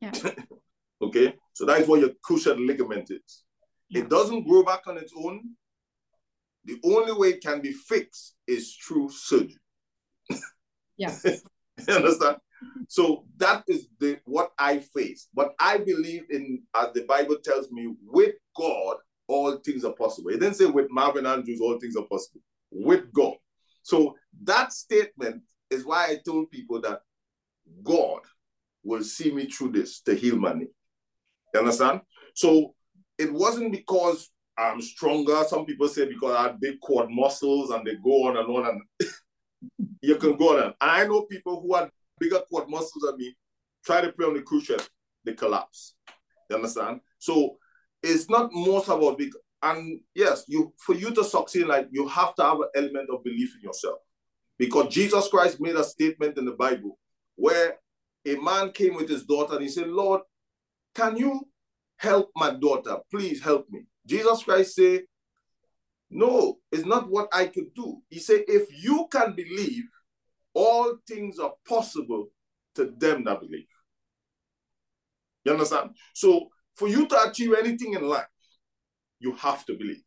[0.00, 0.12] Yeah.
[1.02, 3.44] okay, so that is what your cruciate ligament is.
[3.88, 4.02] Yeah.
[4.02, 5.40] It doesn't grow back on its own.
[6.64, 9.56] The only way it can be fixed is through surgery.
[10.96, 11.16] Yeah.
[11.24, 12.36] you understand?
[12.88, 15.28] So that is the what I face.
[15.32, 18.96] But I believe in, as the Bible tells me, with God,
[19.28, 20.30] all things are possible.
[20.30, 22.40] It didn't say with Marvin Andrews, all things are possible.
[22.70, 23.36] With God.
[23.88, 27.00] So that statement is why I told people that
[27.82, 28.20] God
[28.84, 30.68] will see me through this to heal my knee.
[31.54, 32.02] You understand?
[32.34, 32.74] So
[33.16, 35.42] it wasn't because I'm stronger.
[35.48, 38.66] Some people say because I had big quad muscles and they go on and on
[39.00, 39.10] and
[40.02, 40.64] you can go on.
[40.64, 41.88] And I know people who had
[42.20, 43.34] bigger quad muscles than me
[43.86, 44.86] try to play on the cruciate,
[45.24, 45.94] they collapse.
[46.50, 47.00] You understand?
[47.18, 47.56] So
[48.02, 52.34] it's not most about big and yes, you for you to succeed, like you have
[52.36, 53.98] to have an element of belief in yourself.
[54.58, 56.98] Because Jesus Christ made a statement in the Bible
[57.36, 57.76] where
[58.26, 60.22] a man came with his daughter and he said, Lord,
[60.94, 61.48] can you
[61.96, 62.96] help my daughter?
[63.10, 63.82] Please help me.
[64.06, 65.02] Jesus Christ said,
[66.10, 68.02] No, it's not what I could do.
[68.08, 69.84] He said, If you can believe,
[70.54, 72.28] all things are possible
[72.74, 73.66] to them that believe.
[75.44, 75.90] You understand?
[76.14, 78.26] So for you to achieve anything in life,
[79.20, 80.02] you have to believe.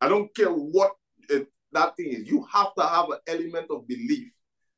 [0.00, 0.92] I don't care what
[1.28, 2.28] it, that thing is.
[2.28, 4.32] You have to have an element of belief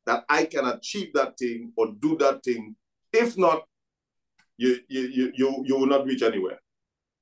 [0.06, 2.76] that I can achieve that thing or do that thing.
[3.12, 3.64] If not,
[4.56, 6.58] you you you you will not reach anywhere.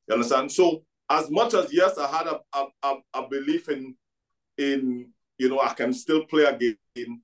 [0.08, 0.50] You understand?
[0.52, 2.40] So as much as yes, I had a
[2.82, 3.94] a, a belief in
[4.58, 7.22] in you know I can still play a game.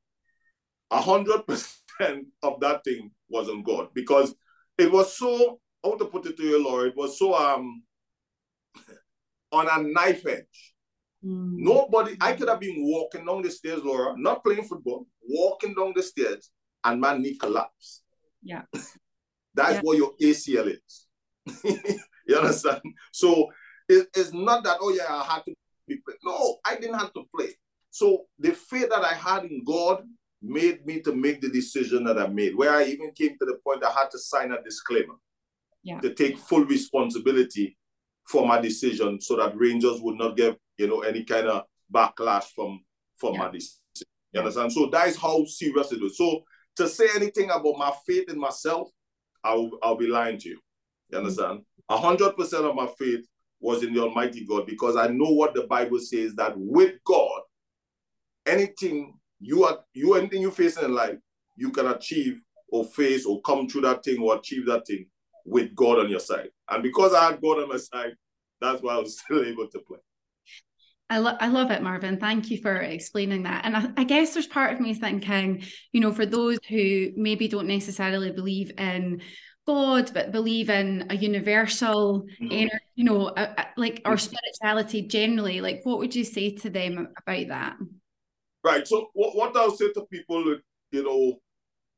[0.91, 4.35] A hundred percent of that thing was on God because
[4.79, 5.61] it was so.
[5.85, 6.89] I want to put it to you, Laura.
[6.89, 7.83] It was so um
[9.57, 10.75] on a knife edge.
[11.25, 11.55] Mm.
[11.57, 15.93] Nobody, I could have been walking down the stairs, Laura, not playing football, walking down
[15.97, 16.51] the stairs,
[16.85, 18.03] and my knee collapsed.
[18.43, 18.63] Yeah.
[19.55, 19.81] That's yeah.
[19.83, 21.07] what your ACL is.
[22.27, 22.83] you understand?
[23.13, 23.49] So
[23.89, 25.55] it, it's not that, oh yeah, I had to
[25.89, 26.15] be play.
[26.25, 27.51] No, I didn't have to play.
[27.91, 30.05] So the faith that I had in God
[30.43, 33.59] made me to make the decision that I made, where I even came to the
[33.65, 35.15] point I had to sign a disclaimer
[35.83, 36.01] yeah.
[36.01, 37.77] to take full responsibility
[38.27, 42.45] for my decision so that Rangers would not get, you know, any kind of backlash
[42.55, 42.81] from
[43.17, 43.41] from yeah.
[43.41, 43.81] my decision.
[44.33, 44.73] You understand?
[44.73, 46.19] So that is how serious it is.
[46.19, 46.43] So
[46.77, 48.89] to say anything about my faith in myself,
[49.45, 50.61] I'll I'll be lying to you.
[51.11, 51.27] You mm-hmm.
[51.27, 51.61] understand?
[51.89, 53.25] A hundred percent of my faith
[53.61, 57.41] was in the Almighty God because I know what the Bible says that with God,
[58.45, 61.19] anything you are you anything you face in life,
[61.57, 65.07] you can achieve or face or come through that thing or achieve that thing
[65.47, 66.51] with God on your side.
[66.69, 68.15] And because I had God on my side,
[68.61, 69.99] that's why I was still able to play.
[71.09, 72.19] I, lo- I love it, Marvin.
[72.19, 73.65] Thank you for explaining that.
[73.65, 77.47] And I, I, guess there's part of me thinking, you know, for those who maybe
[77.47, 79.23] don't necessarily believe in
[79.69, 82.77] God, but believe in a universal, mm-hmm.
[82.97, 84.35] you know, a, a, like our mm-hmm.
[84.35, 87.77] spirituality generally, like what would you say to them about that?
[88.65, 88.87] Right.
[88.87, 90.57] So what, what I'll say to people,
[90.91, 91.39] you know,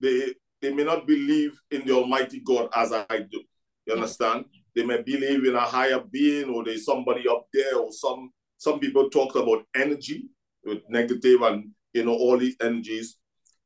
[0.01, 3.43] they they may not believe in the Almighty God as I do.
[3.87, 4.47] You understand?
[4.75, 8.81] They may believe in a higher being or there's somebody up there or some some
[8.81, 10.29] people talk about energy
[10.65, 13.17] with negative and you know all these energies.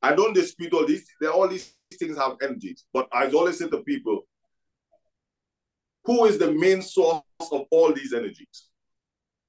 [0.02, 1.06] I don't dispute all these.
[1.32, 4.22] All these things have energies, but I always say to people,
[6.04, 8.68] who is the main source of all these energies?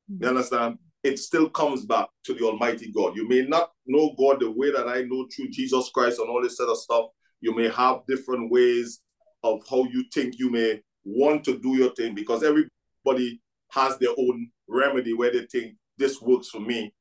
[0.08, 0.28] You mm-hmm.
[0.28, 0.78] understand?
[1.04, 3.16] It still comes back to the Almighty God.
[3.16, 6.42] You may not know God the way that I know through Jesus Christ and all
[6.42, 7.06] this sort of stuff,
[7.44, 9.02] you may have different ways
[9.44, 14.12] of how you think you may want to do your thing because everybody has their
[14.18, 16.94] own remedy where they think this works for me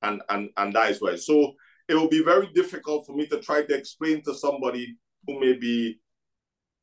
[0.00, 1.16] and and and that is why.
[1.16, 1.52] So
[1.86, 5.52] it will be very difficult for me to try to explain to somebody who may
[5.52, 6.00] be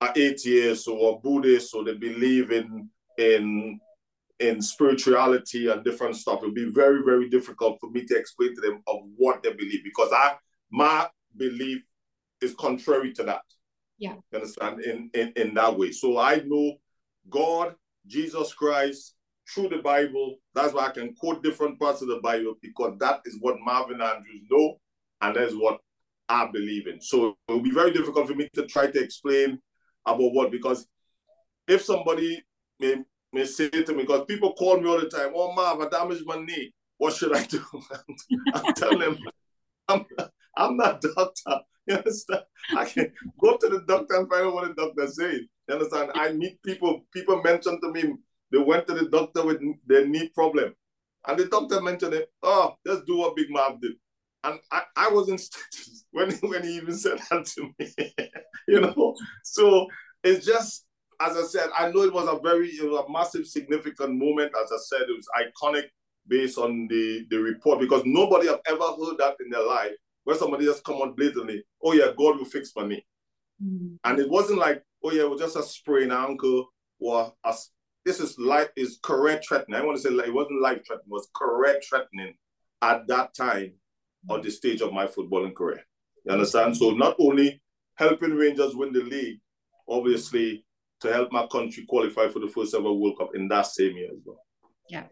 [0.01, 3.80] an atheist or a buddhist or they believe in in
[4.39, 6.43] in spirituality and different stuff.
[6.43, 9.53] It will be very very difficult for me to explain to them of what they
[9.53, 10.36] believe because i
[10.69, 11.82] my belief
[12.41, 13.41] is contrary to that.
[13.97, 14.15] Yeah.
[14.32, 14.82] You understand?
[14.82, 15.91] In, in, in that way.
[15.91, 16.73] So I know
[17.30, 19.15] God, Jesus Christ,
[19.50, 20.38] through the Bible.
[20.54, 24.02] That's why I can quote different parts of the Bible because that is what Marvin
[24.02, 24.78] Andrews know,
[25.21, 25.80] and that's what
[26.30, 27.02] I believe in.
[27.02, 29.60] So it will be very difficult for me to try to explain
[30.06, 30.88] about what because
[31.67, 32.41] if somebody
[32.80, 32.97] may
[33.34, 36.26] may say to me, because people call me all the time, oh Marv, I damaged
[36.26, 36.73] my knee.
[36.97, 37.63] What should I do?
[38.54, 39.17] I'm telling them,
[39.88, 40.06] I'm,
[40.56, 41.60] I'm not doctor.
[41.88, 42.43] You understand?
[42.76, 45.41] I can go to the doctor and find out what the doctor says.
[45.67, 46.12] You understand?
[46.15, 48.13] I meet people, people mention to me
[48.52, 50.73] they went to the doctor with their knee problem.
[51.28, 53.93] And the doctor mentioned it, oh, just do what Big Marv did.
[54.43, 55.41] and I, I wasn't
[56.12, 57.93] when when he even said that to me,
[58.67, 59.15] you know.
[59.43, 59.88] So
[60.23, 60.86] it's just
[61.19, 64.54] as I said, I know it was a very it was a massive, significant moment.
[64.62, 65.86] As I said, it was iconic
[66.28, 69.91] based on the the report because nobody have ever heard that in their life
[70.27, 73.05] where somebody just come on blatantly, oh yeah, God will fix for me.
[73.63, 73.95] Mm-hmm.
[74.03, 76.67] And it wasn't like, oh yeah, it was just a sprained ankle
[76.99, 77.55] or a,
[78.03, 79.79] this is life is correct threatening.
[79.79, 82.33] I want to say like, it wasn't life threatening, it was correct threatening
[82.81, 83.75] at that time
[84.29, 85.79] on the stage of my footballing career.
[86.25, 86.75] You understand?
[86.75, 87.61] So not only
[87.95, 89.39] helping Rangers win the league,
[89.87, 90.65] obviously
[90.99, 94.09] to help my country qualify for the first ever World Cup in that same year
[94.11, 94.43] as well.
[94.89, 95.05] Yeah.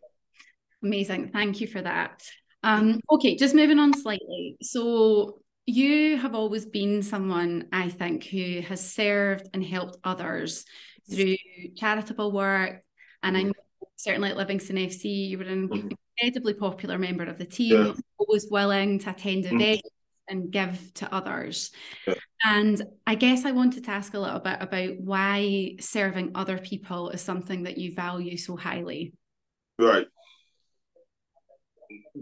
[0.84, 1.30] Amazing.
[1.30, 2.21] Thank you for that.
[2.65, 4.58] Um, okay, just moving on slightly.
[4.62, 10.65] So you have always been someone, I think, who has served and helped others
[11.10, 11.36] through
[11.78, 12.82] charitable work.
[13.21, 13.54] And I know
[13.97, 15.89] certainly at Livingston FC, you were an mm-hmm.
[16.19, 17.93] incredibly popular member of the team, yeah.
[18.17, 19.62] always willing to attend mm-hmm.
[19.62, 19.89] events
[20.28, 21.71] and give to others.
[22.08, 22.15] Yeah.
[22.43, 27.10] And I guess I wanted to ask a little bit about why serving other people
[27.12, 29.13] is something that you value so highly.
[29.78, 30.08] Right.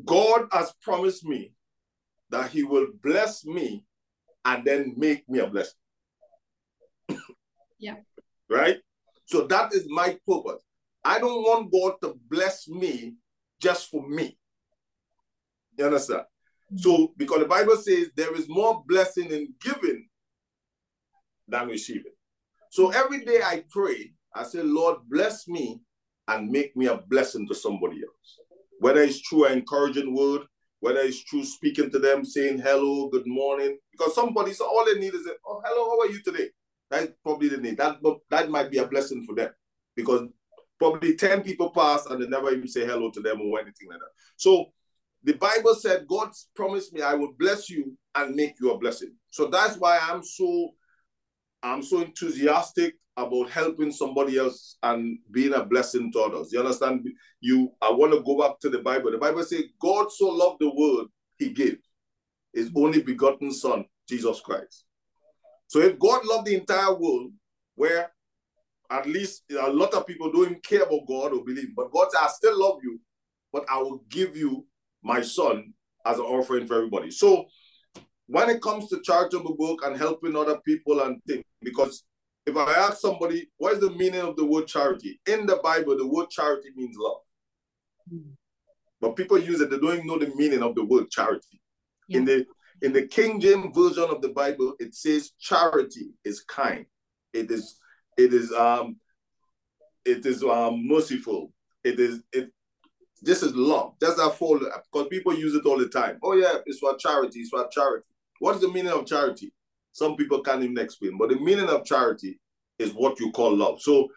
[0.05, 1.53] God has promised me
[2.29, 3.85] that He will bless me
[4.45, 5.79] and then make me a blessing.
[7.79, 7.95] yeah.
[8.49, 8.77] Right?
[9.25, 10.61] So that is my purpose.
[11.03, 13.15] I don't want God to bless me
[13.61, 14.37] just for me.
[15.77, 16.21] You understand?
[16.21, 16.77] Mm-hmm.
[16.77, 20.07] So, because the Bible says there is more blessing in giving
[21.47, 22.13] than receiving.
[22.69, 25.81] So every day I pray, I say, Lord, bless me
[26.27, 28.39] and make me a blessing to somebody else
[28.83, 30.41] whether it's through encouraging word,
[30.81, 34.99] whether it's through speaking to them, saying hello, good morning, because somebody, so all they
[34.99, 36.49] need is, oh, hello, how are you today?
[36.89, 37.77] That's probably the need.
[37.77, 39.51] That, that might be a blessing for them
[39.95, 40.27] because
[40.77, 43.99] probably 10 people pass and they never even say hello to them or anything like
[43.99, 44.11] that.
[44.35, 44.73] So
[45.23, 49.13] the Bible said, God promised me I will bless you and make you a blessing.
[49.29, 50.71] So that's why I'm so
[51.63, 56.51] I'm so enthusiastic about helping somebody else and being a blessing to others.
[56.51, 57.07] You understand?
[57.41, 59.11] You, I want to go back to the Bible.
[59.11, 61.77] The Bible says, God so loved the world, he gave
[62.53, 64.85] his only begotten son, Jesus Christ.
[65.67, 67.31] So if God loved the entire world,
[67.75, 68.11] where
[68.89, 72.21] at least a lot of people don't care about God or believe, but God said,
[72.21, 72.99] I still love you,
[73.51, 74.65] but I will give you
[75.03, 75.73] my son
[76.05, 77.09] as an offering for everybody.
[77.11, 77.45] So
[78.27, 82.03] when it comes to charitable work and helping other people and things, because
[82.45, 85.19] if I ask somebody, what is the meaning of the word charity?
[85.27, 87.21] In the Bible, the word charity means love.
[88.13, 88.31] Mm.
[88.99, 91.61] But people use it, they don't even know the meaning of the word charity.
[92.07, 92.19] Yeah.
[92.19, 92.45] In the
[92.81, 96.85] in the King James version of the Bible, it says charity is kind.
[97.33, 97.79] It is
[98.17, 98.97] it is um
[100.05, 101.53] it is um merciful.
[101.83, 102.51] It is it
[103.21, 103.93] this is love.
[104.01, 106.19] That's that fall because people use it all the time.
[106.21, 108.05] Oh yeah, it's for charity, it's for charity.
[108.39, 109.53] What is the meaning of charity?
[109.93, 111.17] Some people can't even explain.
[111.17, 112.39] But the meaning of charity
[112.77, 113.81] is what you call love.
[113.81, 114.09] So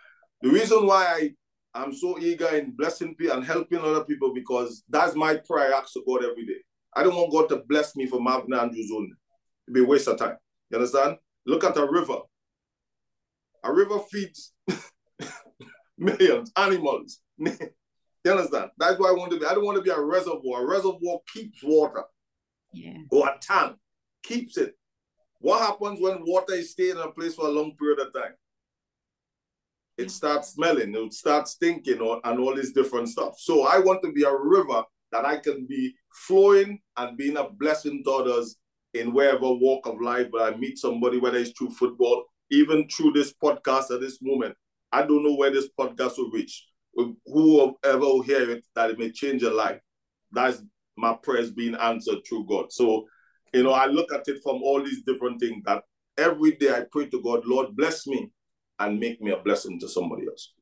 [0.43, 1.31] the reason why I
[1.75, 5.93] I'm so eager in blessing people and helping other people because that's my prayer ask
[5.93, 6.61] to God every day.
[6.95, 9.13] I don't want God to bless me for Marvin Andrews only.
[9.69, 10.37] It'd be a waste of time.
[10.71, 11.17] You understand?
[11.45, 12.21] Look at a river.
[13.63, 14.55] A river feeds
[15.99, 17.21] millions, animals.
[17.39, 17.53] you
[18.25, 18.71] understand?
[18.79, 19.45] That's why I want to be.
[19.45, 20.65] I don't want to be a reservoir.
[20.65, 22.05] A reservoir keeps water.
[22.73, 22.97] Yeah.
[23.11, 23.77] Or a tank
[24.23, 24.75] keeps it.
[25.39, 28.35] What happens when water is staying in a place for a long period of time?
[29.99, 33.35] It starts smelling, it starts stinking, or, and all this different stuff.
[33.39, 37.49] So I want to be a river that I can be flowing and being a
[37.49, 38.57] blessing to others
[38.93, 43.13] in wherever walk of life where I meet somebody, whether it's through football, even through
[43.13, 44.55] this podcast at this moment.
[44.93, 46.67] I don't know where this podcast will reach.
[47.27, 49.81] Whoever will hear it, that it may change your life.
[50.33, 50.63] That's
[50.97, 52.73] my prayers being answered through God.
[52.73, 53.07] So
[53.57, 55.83] you know, I look at it from all these different things that
[56.19, 58.31] every day I pray to God, Lord, bless me
[58.79, 60.53] and make me a blessing to somebody else.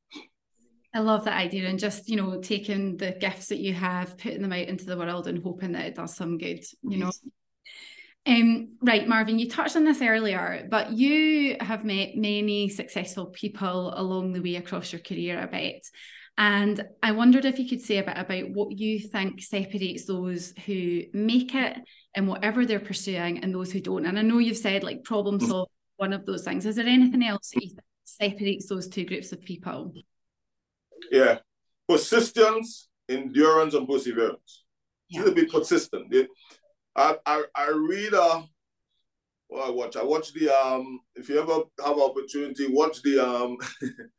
[0.94, 4.42] I love that idea and just, you know, taking the gifts that you have, putting
[4.42, 7.10] them out into the world and hoping that it does some good, you know.
[8.26, 13.92] Um, right, Marvin, you touched on this earlier, but you have met many successful people
[13.96, 15.82] along the way across your career, I bet.
[16.36, 20.52] And I wondered if you could say a bit about what you think separates those
[20.66, 21.78] who make it
[22.14, 24.06] in whatever they're pursuing and those who don't.
[24.06, 25.46] And I know you've said like problem mm.
[25.46, 26.66] solve one of those things.
[26.66, 29.92] Is there anything else that you think separates those two groups of people?
[31.12, 31.38] Yeah,
[31.88, 34.64] persistence, endurance, and perseverance.
[35.08, 35.24] Yeah.
[35.24, 36.12] To be consistent.
[36.96, 38.42] I, I I read uh
[39.48, 43.56] well, I watch I watch the um if you ever have opportunity watch the um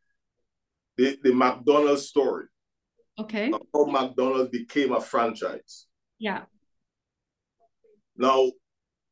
[0.98, 2.46] the, the McDonald's story.
[3.20, 3.52] Okay.
[3.74, 5.88] How McDonald's became a franchise.
[6.20, 6.44] Yeah.
[8.18, 8.52] Now,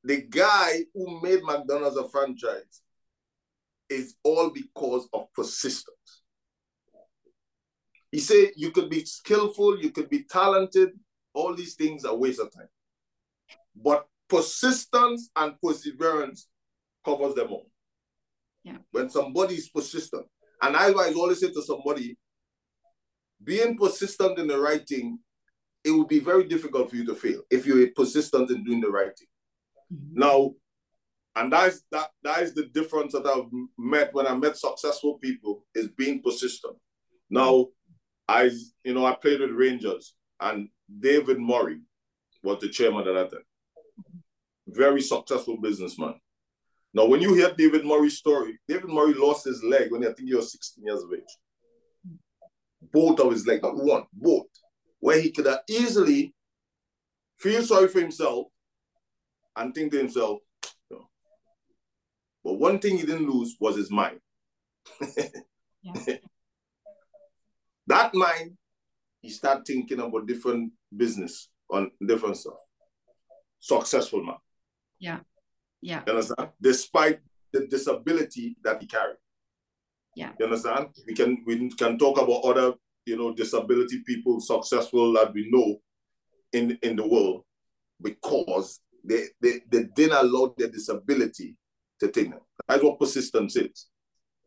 [0.03, 2.81] the guy who made McDonald's a franchise
[3.89, 6.21] is all because of persistence.
[8.11, 10.91] He said you could be skillful, you could be talented,
[11.33, 12.69] all these things are waste of time.
[13.75, 16.47] But persistence and perseverance
[17.03, 17.69] covers them all.
[18.63, 18.77] Yeah.
[18.91, 20.25] When somebody is persistent,
[20.61, 22.17] and I always always say to somebody,
[23.43, 25.19] being persistent in the right thing,
[25.83, 28.89] it would be very difficult for you to fail if you're persistent in doing the
[28.89, 29.27] right thing.
[29.93, 30.19] Mm-hmm.
[30.19, 30.51] Now,
[31.35, 35.65] and that's that that is the difference that I've met when I met successful people
[35.73, 36.77] is being persistent.
[37.29, 37.67] Now,
[38.27, 38.51] I
[38.83, 41.79] you know I played with Rangers and David Murray
[42.43, 43.45] was the chairman at that time.
[44.67, 46.15] Very successful businessman.
[46.93, 50.29] Now, when you hear David Murray's story, David Murray lost his leg when I think
[50.29, 52.17] he was 16 years of age.
[52.91, 54.45] Both of his legs, not one, both,
[54.99, 56.35] where he could have easily
[57.39, 58.47] feel sorry for himself
[59.55, 60.39] and think to himself,
[62.43, 64.19] but one thing he didn't lose was his mind.
[67.87, 68.57] that mind,
[69.21, 72.59] he started thinking about different business on different stuff.
[73.59, 74.35] Successful man.
[74.99, 75.19] Yeah.
[75.83, 76.01] Yeah.
[76.07, 76.49] You understand?
[76.61, 77.19] Despite
[77.51, 79.17] the disability that he carried.
[80.15, 80.31] Yeah.
[80.39, 80.87] You understand?
[81.05, 82.73] We can we can talk about other,
[83.05, 85.81] you know, disability people successful that we know
[86.53, 87.43] in in the world
[88.01, 91.57] because they they, they didn't allow their disability
[91.99, 92.39] to take them.
[92.67, 93.87] That's what persistence is.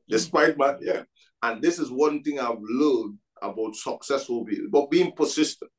[0.09, 1.03] Despite my yeah.
[1.43, 5.71] And this is one thing I've learned about successful people, but being persistent.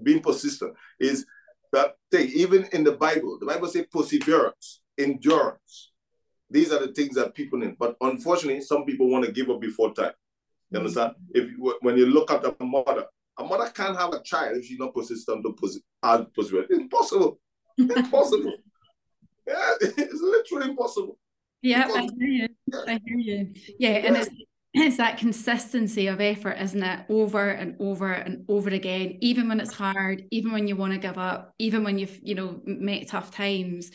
[0.00, 1.26] Being persistent is
[1.72, 2.30] that thing.
[2.32, 5.92] Even in the Bible, the Bible says perseverance, endurance.
[6.48, 7.76] These are the things that people need.
[7.78, 10.12] But unfortunately, some people want to give up before time.
[10.70, 10.86] You mm-hmm.
[10.86, 11.12] understand?
[11.30, 13.06] If you, when you look at a mother,
[13.38, 15.52] a mother can't have a child if she's not persistent to
[16.34, 16.62] persevere.
[16.68, 17.40] It's impossible.
[17.78, 18.52] Impossible.
[19.46, 21.16] yeah, it's literally impossible.
[21.62, 22.48] Yeah, because, I hear you.
[22.86, 23.54] I hear you.
[23.78, 24.28] Yeah, and it's
[24.74, 27.00] it's that consistency of effort, isn't it?
[27.08, 30.98] Over and over and over again, even when it's hard, even when you want to
[30.98, 33.90] give up, even when you've, you know, met tough times,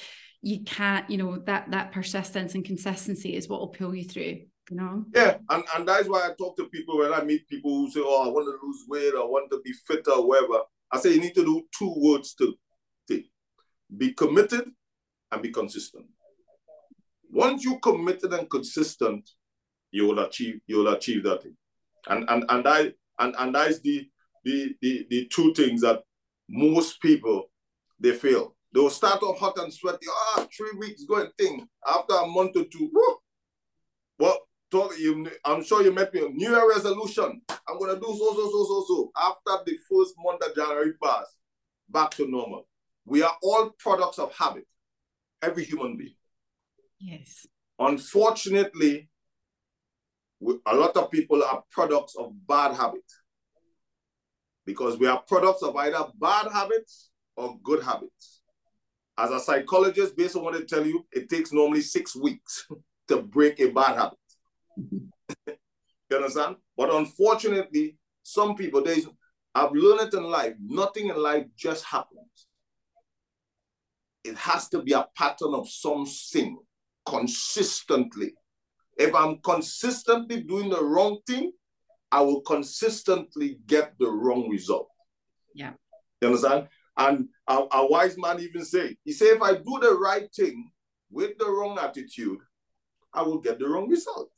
[0.45, 4.41] you can't, you know, that that persistence and consistency is what will pull you through.
[4.69, 5.05] You know?
[5.13, 8.01] Yeah, and, and that's why I talk to people when I meet people who say,
[8.03, 10.61] Oh, I want to lose weight, I want to be fitter, or whatever.
[10.91, 12.53] I say you need to do two words to
[13.09, 13.31] take.
[13.97, 14.69] Be committed
[15.31, 16.05] and be consistent.
[17.31, 19.27] Once you're committed and consistent,
[19.89, 21.57] you will achieve you will achieve that thing.
[22.07, 24.07] And and and I and and that's the
[24.43, 26.03] the the, the two things that
[26.47, 27.45] most people
[27.99, 28.54] they fail.
[28.75, 30.05] They will start off hot and sweaty.
[30.09, 31.65] Ah, oh, three weeks going thing.
[31.87, 33.15] After a month or two, whoo,
[34.19, 34.37] well,
[34.69, 36.25] talk, you, I'm sure you met me.
[36.25, 37.41] A new Year resolution.
[37.49, 39.11] I'm gonna do so so so so so.
[39.15, 41.37] After the first month of January pass,
[41.87, 42.67] back to normal.
[43.05, 44.67] We are all products of habit.
[45.41, 46.15] Every human being.
[46.99, 47.47] Yes.
[47.79, 49.07] Unfortunately,
[50.65, 53.09] a lot of people are products of bad habit
[54.65, 58.34] because we are products of either bad habits or good habits.
[59.17, 62.67] As a psychologist, based on what they tell you, it takes normally six weeks
[63.07, 64.17] to break a bad habit.
[66.09, 66.57] you understand?
[66.75, 69.07] But unfortunately, some people, there's,
[69.53, 72.47] I've learned it in life, nothing in life just happens.
[74.23, 76.57] It has to be a pattern of something
[77.05, 78.33] consistently.
[78.97, 81.51] If I'm consistently doing the wrong thing,
[82.11, 84.89] I will consistently get the wrong result.
[85.53, 85.73] Yeah.
[86.21, 86.67] You understand?
[86.97, 90.71] And a, a wise man even say, he say, if I do the right thing
[91.11, 92.39] with the wrong attitude,
[93.13, 94.29] I will get the wrong result.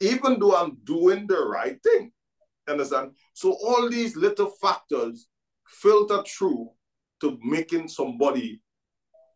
[0.00, 2.12] Even though I'm doing the right thing.
[2.68, 3.12] Understand?
[3.32, 5.28] So all these little factors
[5.66, 6.70] filter through
[7.20, 8.60] to making somebody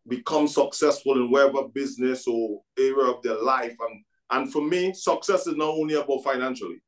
[0.07, 3.75] become successful in whatever business or area of their life.
[3.79, 6.81] And, and for me, success is not only about financially.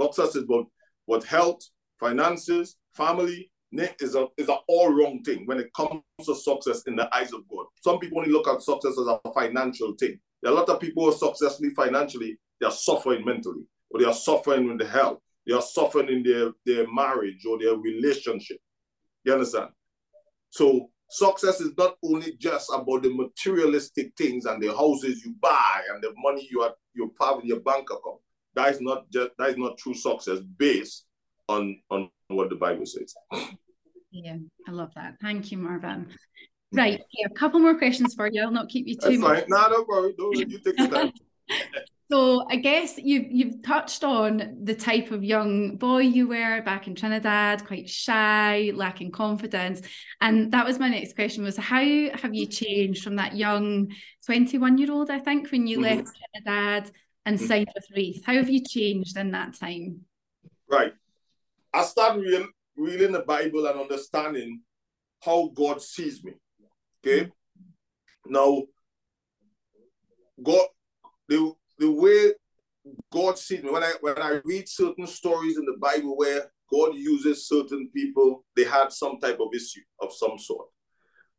[0.00, 0.66] Success is about
[1.04, 1.60] what health,
[2.00, 6.96] finances, family, is a is an all wrong thing when it comes to success in
[6.96, 7.66] the eyes of God.
[7.80, 10.18] Some people only look at success as a financial thing.
[10.42, 14.00] There are a lot of people who are successfully financially, they are suffering mentally, or
[14.00, 17.74] they are suffering in the health, they are suffering in their, their marriage or their
[17.74, 18.58] relationship.
[19.24, 19.70] You understand?
[20.50, 25.82] So Success is not only just about the materialistic things and the houses you buy
[25.92, 28.18] and the money you are you have in your bank account.
[28.54, 31.04] That is not just that is not true success based
[31.48, 33.14] on on what the Bible says.
[34.10, 34.36] Yeah,
[34.68, 35.16] I love that.
[35.20, 36.08] Thank you, Marvin.
[36.74, 38.42] Right, a couple more questions for you.
[38.42, 39.40] I'll not keep you too That's much.
[39.40, 39.48] Fine.
[39.48, 40.14] No, no problem.
[40.18, 41.12] No, you take your time.
[42.12, 46.86] So I guess you've you've touched on the type of young boy you were back
[46.86, 49.80] in Trinidad, quite shy, lacking confidence.
[50.20, 53.94] And that was my next question was how have you changed from that young
[54.26, 56.00] 21 year old, I think, when you mm-hmm.
[56.00, 56.90] left Trinidad
[57.24, 57.46] and mm-hmm.
[57.46, 58.22] signed with Raith?
[58.26, 60.02] How have you changed in that time?
[60.68, 60.92] Right.
[61.74, 62.46] I real,
[62.76, 64.60] reading the Bible and understanding
[65.24, 66.32] how God sees me.
[67.04, 67.24] Okay.
[67.24, 68.32] Mm-hmm.
[68.32, 68.62] Now,
[70.42, 70.66] God,
[71.28, 72.32] the the way
[73.10, 76.94] God sees me when I when I read certain stories in the Bible where God
[76.94, 80.68] uses certain people, they had some type of issue of some sort.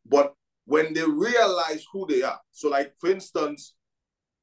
[0.05, 0.34] But
[0.65, 3.75] when they realize who they are, so like for instance,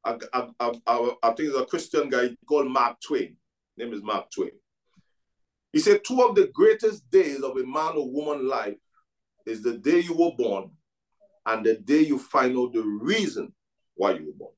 [0.05, 3.37] I, I, I, I think it's a Christian guy called Mark Twain.
[3.77, 4.51] Name is Mark Twain.
[5.73, 8.77] He said, Two of the greatest days of a man or woman life
[9.47, 10.71] is the day you were born
[11.47, 13.53] and the day you find out the reason
[13.95, 14.53] why you were born.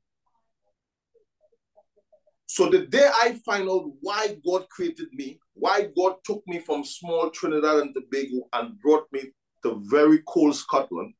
[2.46, 6.84] So the day I find out why God created me, why God took me from
[6.84, 9.32] small Trinidad and Tobago and brought me
[9.62, 11.14] to very cold Scotland.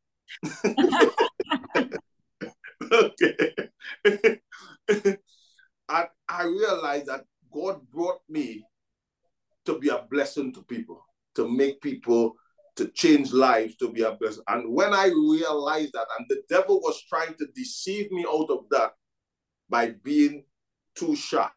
[2.92, 3.70] okay.
[5.88, 8.64] I, I realized that God brought me
[9.66, 11.04] to be a blessing to people,
[11.34, 12.34] to make people,
[12.76, 14.42] to change lives, to be a blessing.
[14.48, 18.64] And when I realized that, and the devil was trying to deceive me out of
[18.70, 18.92] that
[19.68, 20.44] by being
[20.94, 21.48] too shy.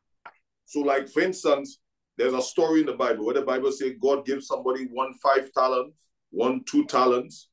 [0.66, 1.80] So, like for instance,
[2.18, 5.52] there's a story in the Bible where the Bible says God gives somebody one five
[5.54, 7.50] talents, one two talents,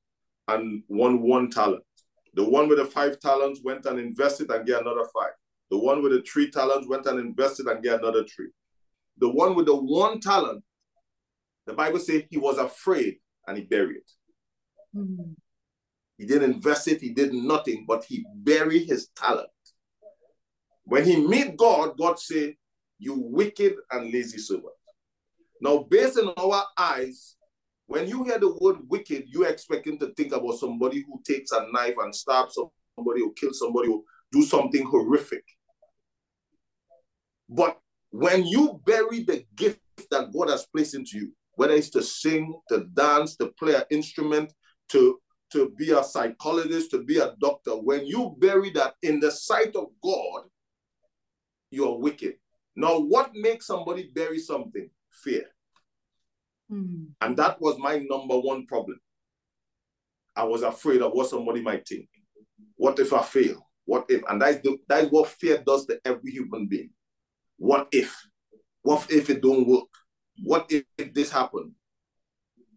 [0.48, 1.82] and one one talent.
[2.34, 5.32] The one with the five talents went and invested and get another five.
[5.70, 8.48] The one with the three talents went and invested and get another three.
[9.18, 10.64] The one with the one talent,
[11.66, 14.10] the Bible says he was afraid and he buried it.
[14.96, 15.32] Mm-hmm.
[16.18, 19.48] He didn't invest it, he did nothing, but he buried his talent.
[20.84, 22.54] When he meet God, God said,
[22.98, 24.74] you wicked and lazy servant.
[25.60, 27.36] Now, based on our eyes,
[27.86, 31.66] when you hear the word wicked, you're expecting to think about somebody who takes a
[31.72, 32.56] knife and stabs
[32.96, 35.44] somebody or kills somebody or do something horrific.
[37.48, 37.78] But
[38.12, 42.54] when you bury the gift that God has placed into you, whether it's to sing,
[42.68, 44.52] to dance, to play an instrument,
[44.90, 45.18] to,
[45.50, 49.74] to be a psychologist, to be a doctor, when you bury that in the sight
[49.76, 50.42] of God,
[51.70, 52.34] you're wicked.
[52.76, 54.90] Now, what makes somebody bury something?
[55.10, 55.44] Fear.
[56.70, 57.08] Mm.
[57.22, 59.00] And that was my number one problem.
[60.36, 62.08] I was afraid of what somebody might think.
[62.76, 63.66] What if I fail?
[63.86, 64.22] What if?
[64.28, 66.90] And that's, the, that's what fear does to every human being.
[67.56, 68.14] What if?
[68.82, 69.88] What if it don't work?
[70.44, 70.84] What if,
[71.14, 71.72] this happened?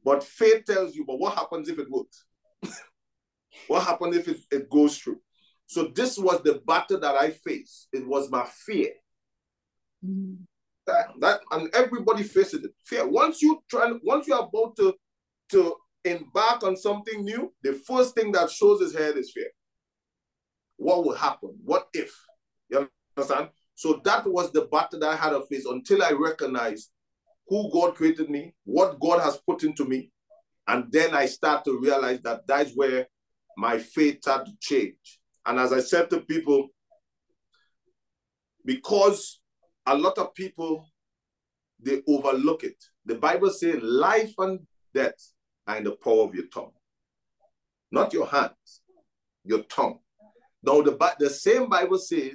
[0.03, 2.25] But faith tells you, but what happens if it works?
[3.67, 5.19] what happens if it, it goes through?
[5.67, 7.87] So this was the battle that I faced.
[7.91, 8.91] It was my fear.
[10.85, 12.71] That, that and everybody faces it.
[12.85, 13.07] Fear.
[13.07, 14.93] Once you try, once you're about to
[15.49, 19.49] to embark on something new, the first thing that shows his head is fear.
[20.77, 21.57] What will happen?
[21.63, 22.13] What if?
[22.69, 23.49] You understand?
[23.75, 26.91] So that was the battle that I had to face until I recognized
[27.47, 30.11] who God created me, what God has put into me,
[30.67, 33.07] and then I start to realize that that's where
[33.57, 35.19] my faith started to change.
[35.45, 36.69] And as I said to people,
[38.65, 39.39] because
[39.85, 40.87] a lot of people
[41.79, 42.81] they overlook it.
[43.05, 44.59] The Bible says life and
[44.93, 45.33] death
[45.67, 46.71] are in the power of your tongue.
[47.91, 48.81] Not your hands,
[49.43, 49.99] your tongue.
[50.63, 52.31] Now the, the same Bible says,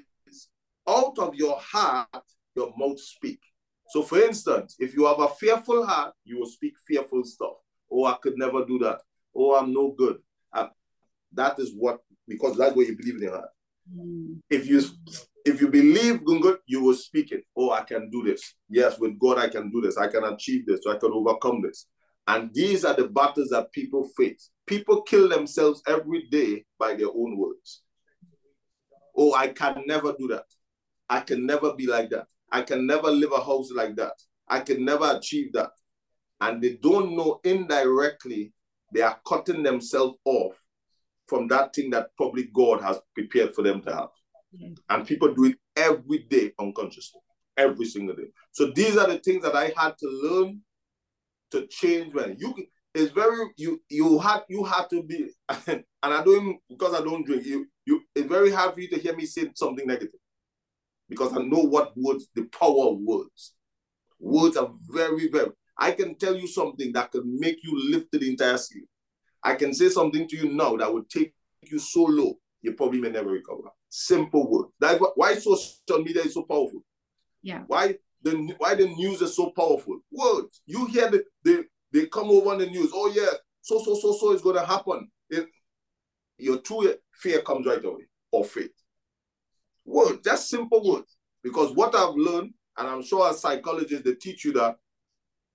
[0.88, 2.08] out of your heart,
[2.54, 3.40] your mouth speak.
[3.88, 7.54] So for instance, if you have a fearful heart, you will speak fearful stuff.
[7.90, 9.00] Oh, I could never do that.
[9.34, 10.18] Oh, I'm no good.
[10.52, 10.68] Uh,
[11.32, 13.48] that is what because that's what you believe in your heart.
[13.92, 14.38] Mm.
[14.48, 14.82] If you
[15.44, 17.44] if you believe good, you will speak it.
[17.56, 18.54] Oh, I can do this.
[18.68, 19.96] Yes, with God, I can do this.
[19.96, 20.86] I can achieve this.
[20.86, 21.86] I can overcome this.
[22.26, 24.50] And these are the battles that people face.
[24.66, 27.82] People kill themselves every day by their own words.
[29.16, 30.44] Oh, I can never do that.
[31.10, 32.26] I can never be like that.
[32.50, 34.14] I can never live a house like that.
[34.48, 35.70] I can never achieve that.
[36.40, 38.52] And they don't know indirectly
[38.94, 40.56] they are cutting themselves off
[41.26, 44.08] from that thing that probably God has prepared for them to have.
[44.56, 44.72] Mm-hmm.
[44.88, 47.20] And people do it every day unconsciously,
[47.56, 48.30] every single day.
[48.52, 50.60] So these are the things that I had to learn
[51.50, 52.54] to change when you
[52.94, 55.30] it's very you you had you had to be
[55.66, 58.98] and I don't because I don't drink you you it's very hard for you to
[58.98, 60.19] hear me say something negative
[61.10, 63.54] because I know what words the power of words
[64.18, 68.30] words are very very I can tell you something that can make you lift the
[68.30, 68.86] entire ceiling
[69.42, 73.00] I can say something to you now that would take you so low you probably
[73.00, 73.68] may never recover.
[73.88, 74.66] Simple word.
[74.78, 76.82] That's why social media is so powerful.
[77.42, 77.62] Yeah.
[77.66, 80.00] Why the why the news is so powerful?
[80.10, 80.62] Words.
[80.66, 82.90] You hear the, the they come over on the news.
[82.94, 83.32] Oh yeah,
[83.62, 85.10] so so so so is going to happen.
[85.30, 85.46] It,
[86.38, 88.72] your true fear comes right away or faith.
[89.90, 91.16] Word, just simple words.
[91.42, 94.76] Because what I've learned, and I'm sure as psychologists they teach you that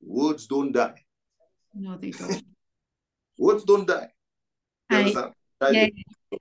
[0.01, 1.01] words don't die.
[1.73, 2.43] No, they don't.
[3.39, 4.09] words don't die.
[4.89, 5.13] I,
[5.71, 5.88] yeah,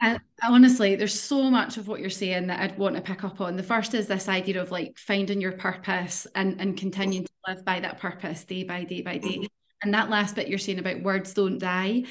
[0.00, 3.40] and honestly, there's so much of what you're saying that I'd want to pick up
[3.40, 3.56] on.
[3.56, 7.64] The first is this idea of like finding your purpose and, and continuing to live
[7.64, 9.36] by that purpose day by day by day.
[9.38, 9.44] Mm-hmm.
[9.82, 12.04] And that last bit you're saying about words don't die.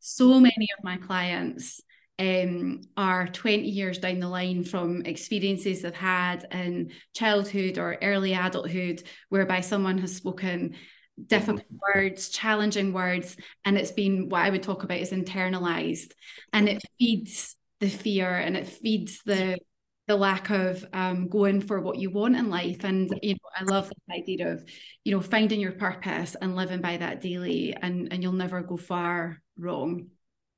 [0.00, 1.80] So many of my clients
[2.22, 8.34] um, are 20 years down the line from experiences they've had in childhood or early
[8.34, 10.76] adulthood, whereby someone has spoken
[11.26, 12.00] difficult mm-hmm.
[12.00, 16.12] words, challenging words, and it's been what I would talk about is internalized,
[16.52, 19.58] and it feeds the fear and it feeds the
[20.08, 22.84] the lack of um, going for what you want in life.
[22.84, 24.64] And you know, I love this idea of
[25.04, 28.76] you know finding your purpose and living by that daily, and and you'll never go
[28.76, 30.11] far wrong.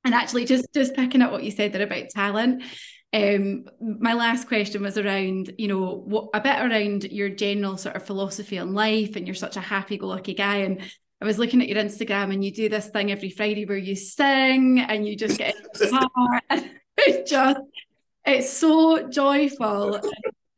[0.05, 2.63] And actually, just just picking up what you said there about talent,
[3.11, 7.95] um, my last question was around, you know, what a bit around your general sort
[7.95, 10.57] of philosophy on life, and you're such a happy-go-lucky guy.
[10.57, 10.81] And
[11.21, 13.95] I was looking at your Instagram, and you do this thing every Friday where you
[13.95, 15.55] sing and you just get
[16.49, 17.59] and it's just
[18.25, 19.99] it's so joyful,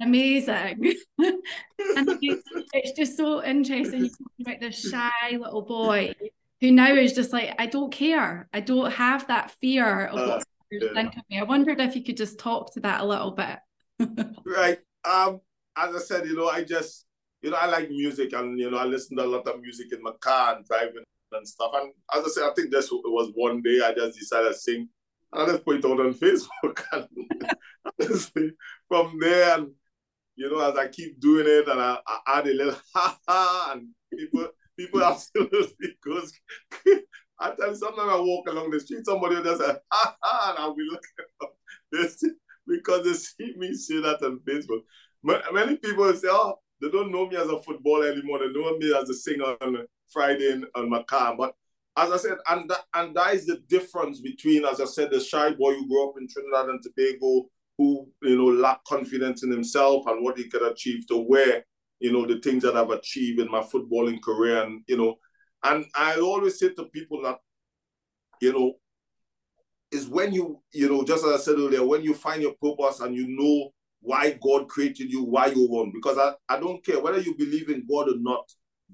[0.02, 1.40] amazing, and
[1.78, 4.06] it's, it's just so interesting.
[4.06, 6.14] You talk about this shy little boy
[6.62, 8.48] who now is just like, I don't care.
[8.54, 10.94] I don't have that fear of what uh, yeah.
[10.94, 11.40] think of me.
[11.40, 13.60] I wondered if you could just talk to that a little bit.
[14.46, 14.80] right.
[15.06, 15.42] Um,
[15.78, 17.06] as I said, you know, I just,
[17.42, 19.94] you know, I like music and, you know, I listen to a lot of music
[19.94, 21.72] in my car and driving and stuff.
[21.76, 24.90] And as I said, I think this was one day I just decided to sing.
[25.34, 26.84] And I just put it out on Facebook.
[26.92, 27.08] And
[28.88, 29.72] from there, and,
[30.36, 33.74] you know, as I keep doing it and I, I add a little ha ha
[33.74, 34.48] and people,
[34.78, 36.32] people absolutely goes.
[37.40, 40.50] I tell you, sometimes I walk along the street, somebody will just say, ha ha,
[40.52, 41.56] and I'll be looking up
[41.92, 42.24] this
[42.68, 44.82] because they see me say that on Facebook.
[45.54, 48.40] Many people say, oh, they don't know me as a footballer anymore.
[48.40, 51.36] They know me as a singer on Friday in, on my car.
[51.38, 51.54] But
[51.98, 55.20] as I said, and that, and that is the difference between, as I said, the
[55.20, 59.52] shy boy who grew up in Trinidad and Tobago, who you know lacked confidence in
[59.52, 61.64] himself and what he could achieve, to where
[62.00, 64.64] you know, the things that I've achieved in my footballing career.
[64.64, 65.16] And, you know,
[65.64, 67.38] and I always say to people that,
[68.42, 68.74] you know,
[69.92, 73.00] is when you, you know, just as I said earlier, when you find your purpose
[73.00, 73.70] and you know
[74.02, 75.94] why God created you, why you want.
[75.94, 78.52] Because I, I don't care whether you believe in God or not,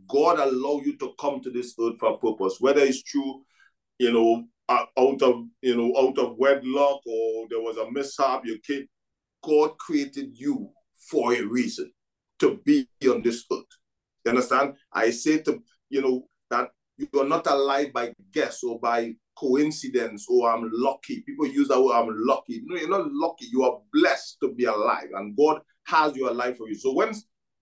[0.08, 3.43] God allow you to come to this earth for a purpose, whether it's true,
[3.99, 8.58] you know, out of, you know, out of wedlock or there was a mishap, your
[8.66, 8.88] kid,
[9.43, 11.91] God created you for a reason
[12.44, 13.64] to be on this earth.
[14.26, 14.74] You understand?
[14.91, 20.28] I say to, you know, that you are not alive by guess or by coincidence
[20.30, 21.22] or I'm lucky.
[21.22, 22.62] People use that word, I'm lucky.
[22.66, 23.48] No, you're not lucky.
[23.52, 26.76] You are blessed to be alive and God has your life for you.
[26.76, 27.10] So when,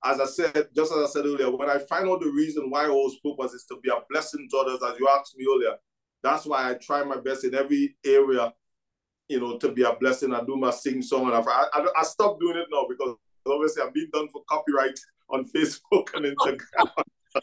[0.03, 2.87] as I said, just as I said earlier, when I find out the reason why
[2.87, 5.75] always purpose is to be a blessing to others, as you asked me earlier,
[6.23, 8.51] that's why I try my best in every area,
[9.27, 10.33] you know, to be a blessing.
[10.33, 13.15] I do my sing song and I, I, I stopped doing it now because
[13.47, 16.91] obviously I'm being done for copyright on Facebook and Instagram.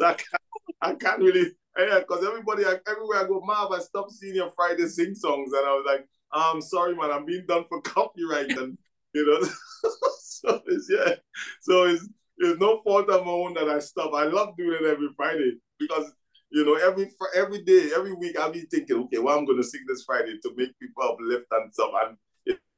[0.00, 0.42] I, can't,
[0.82, 4.86] I can't really, yeah, because everybody, everywhere I go, Marv, I stopped seeing your Friday
[4.88, 8.50] sing songs, and I was like, ah, I'm sorry, man, I'm being done for copyright,
[8.50, 8.76] and
[9.14, 9.48] you know,
[10.20, 11.14] so it's yeah,
[11.60, 14.12] so it's it's no fault of my own that I stop.
[14.14, 16.12] I love doing it every Friday because
[16.50, 19.64] you know every every day, every week, I'll be thinking, okay, well, I'm going to
[19.64, 22.16] sing this Friday to make people uplift and stuff, and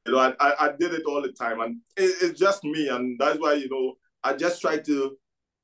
[0.05, 2.89] you know, I, I, I did it all the time, and it, it's just me,
[2.89, 5.17] and that's why you know I just try to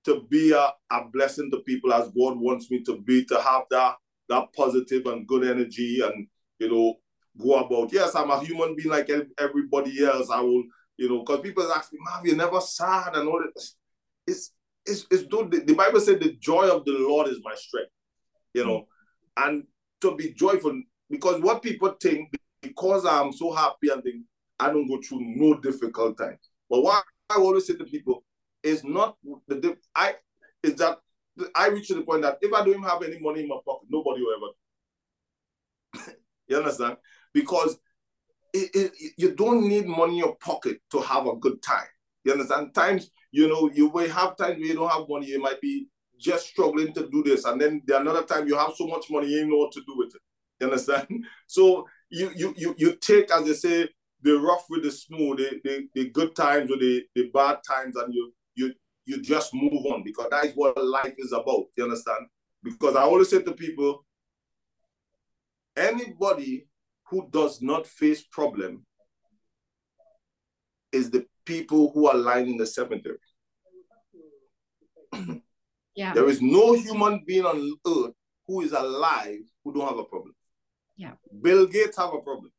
[0.05, 3.63] to be a, a blessing to people as God wants me to be, to have
[3.71, 3.95] that
[4.29, 6.27] that positive and good energy, and
[6.59, 6.95] you know,
[7.39, 7.91] go about.
[7.93, 9.09] Yes, I'm a human being like
[9.39, 10.29] everybody else.
[10.29, 10.63] I will,
[10.97, 13.63] you know, because people ask me, "Man, you're never sad," and all that.
[14.27, 14.51] It's
[14.85, 17.91] it's it's the, the Bible said the joy of the Lord is my strength,
[18.53, 18.87] you know,
[19.37, 19.47] hmm.
[19.47, 19.63] and
[20.01, 20.79] to be joyful
[21.09, 22.33] because what people think
[22.67, 24.03] because I'm so happy and
[24.59, 26.49] I don't go through no difficult times.
[26.69, 28.23] But what I always say to people
[28.63, 30.15] is not the I
[30.63, 30.97] is that
[31.55, 33.87] I reach to the point that if I don't have any money in my pocket,
[33.89, 34.53] nobody will
[35.95, 36.13] ever.
[36.47, 36.97] you understand?
[37.33, 37.77] Because
[38.53, 41.87] it, it, you don't need money in your pocket to have a good time.
[42.23, 42.73] You understand?
[42.73, 45.27] Times you know you may have times where you don't have money.
[45.27, 45.87] You might be
[46.19, 49.27] just struggling to do this, and then the another time you have so much money,
[49.27, 50.21] you know what to do with it.
[50.59, 51.07] You understand?
[51.47, 53.89] So you you you you take, as they say,
[54.21, 57.95] the rough with the smooth, the, the, the good times with the, the bad times,
[57.95, 58.73] and you you
[59.05, 61.65] you just move on because that is what life is about.
[61.75, 62.27] You understand?
[62.63, 64.05] Because I always say to people,
[65.75, 66.67] anybody
[67.09, 68.85] who does not face problem
[70.91, 73.17] is the people who are lying in the cemetery.
[75.95, 76.13] yeah.
[76.13, 78.13] There is no human being on earth
[78.47, 80.33] who is alive who don't have a problem.
[80.97, 81.13] Yeah.
[81.41, 82.51] Bill Gates have a problem.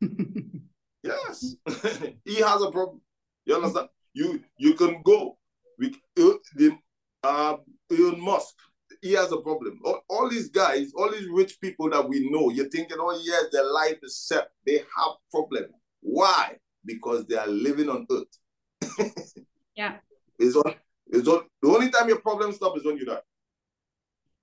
[1.02, 1.56] yes.
[2.24, 3.00] he has a problem.
[3.46, 3.88] You understand?
[4.12, 5.38] You you can go.
[5.78, 5.88] We
[6.18, 6.78] uh, the
[7.24, 7.56] uh,
[7.90, 8.54] Elon Musk,
[9.00, 9.80] he has a problem.
[9.84, 13.46] All, all, these guys, all these rich people that we know, you're thinking, oh yes,
[13.50, 14.48] their life is set.
[14.66, 15.66] They have problem.
[16.00, 16.58] Why?
[16.84, 19.02] Because they are living on earth.
[19.74, 19.96] yeah.
[20.38, 20.74] It's on,
[21.06, 23.20] it's on, the only time your problem stop is when you die.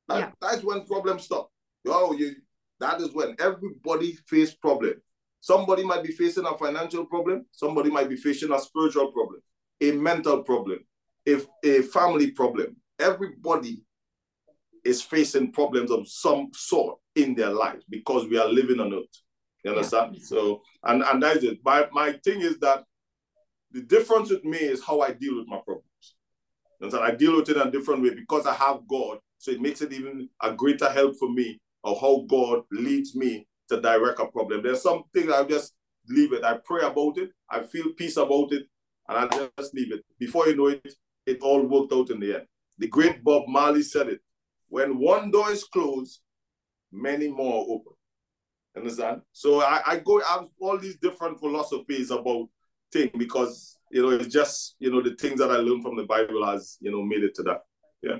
[0.07, 0.31] That, yeah.
[0.41, 1.51] That's when problems stop.
[1.87, 2.35] Oh, you
[2.81, 4.95] that is when everybody face problem.
[5.39, 9.41] Somebody might be facing a financial problem, somebody might be facing a spiritual problem,
[9.81, 10.79] a mental problem,
[11.25, 12.75] if a family problem.
[12.99, 13.83] Everybody
[14.83, 19.21] is facing problems of some sort in their life because we are living on earth.
[19.63, 20.15] You understand?
[20.15, 20.25] Yeah.
[20.25, 21.59] So, and and that is it.
[21.63, 22.83] My my thing is that
[23.71, 25.85] the difference with me is how I deal with my problems.
[26.81, 29.19] And so I deal with it in a different way because I have God.
[29.37, 33.47] So it makes it even a greater help for me of how God leads me
[33.69, 34.63] to direct a problem.
[34.63, 35.73] There's something I just
[36.07, 36.43] leave it.
[36.43, 37.31] I pray about it.
[37.49, 38.67] I feel peace about it,
[39.07, 40.03] and I just leave it.
[40.19, 40.93] Before you know it,
[41.25, 42.45] it all worked out in the end.
[42.77, 44.19] The great Bob Marley said it.
[44.69, 46.21] When one door is closed,
[46.91, 47.93] many more open.
[48.75, 49.21] Understand?
[49.33, 52.47] So I, I go I have all these different philosophies about
[52.91, 56.05] things because you know it's just you know the things that I learned from the
[56.05, 57.63] Bible has you know made it to that.
[58.01, 58.19] Yeah.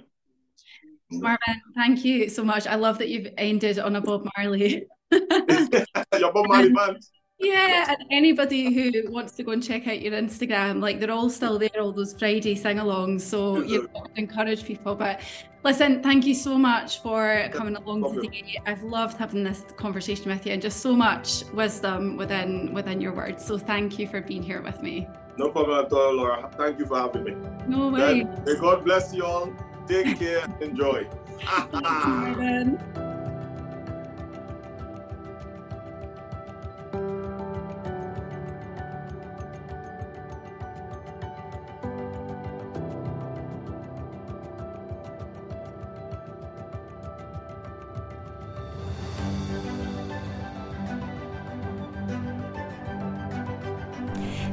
[1.11, 2.67] Marvin, thank you so much.
[2.67, 4.85] I love that you've ended on a Bob Marley.
[5.11, 6.97] Your Bob Marley band.
[7.41, 11.29] Yeah, and anybody who wants to go and check out your Instagram, like they're all
[11.29, 13.21] still there, all those Friday sing-alongs.
[13.21, 14.93] So you know, encourage people.
[14.95, 15.21] But
[15.63, 18.61] listen, thank you so much for coming along today.
[18.67, 23.13] I've loved having this conversation with you, and just so much wisdom within within your
[23.13, 23.43] words.
[23.43, 25.07] So thank you for being here with me.
[25.37, 26.51] No problem at all, Laura.
[26.55, 27.35] Thank you for having me.
[27.67, 28.23] No way.
[28.45, 29.51] May God bless you all.
[29.87, 30.45] Take care.
[30.61, 31.07] Enjoy.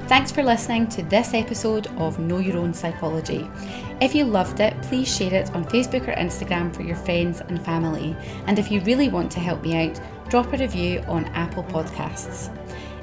[0.09, 3.47] Thanks for listening to this episode of Know Your Own Psychology.
[4.01, 7.63] If you loved it, please share it on Facebook or Instagram for your friends and
[7.65, 8.17] family.
[8.47, 12.55] And if you really want to help me out, drop a review on Apple Podcasts.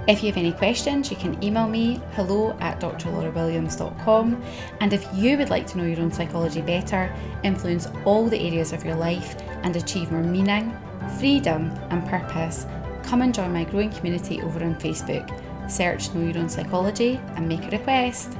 [0.07, 4.43] If you have any questions, you can email me hello at drlaurawilliams.com.
[4.79, 8.71] And if you would like to know your own psychology better, influence all the areas
[8.71, 10.77] of your life, and achieve more meaning,
[11.19, 12.67] freedom, and purpose,
[13.03, 15.29] come and join my growing community over on Facebook
[15.69, 18.37] search Know Your Own Psychology and make a request.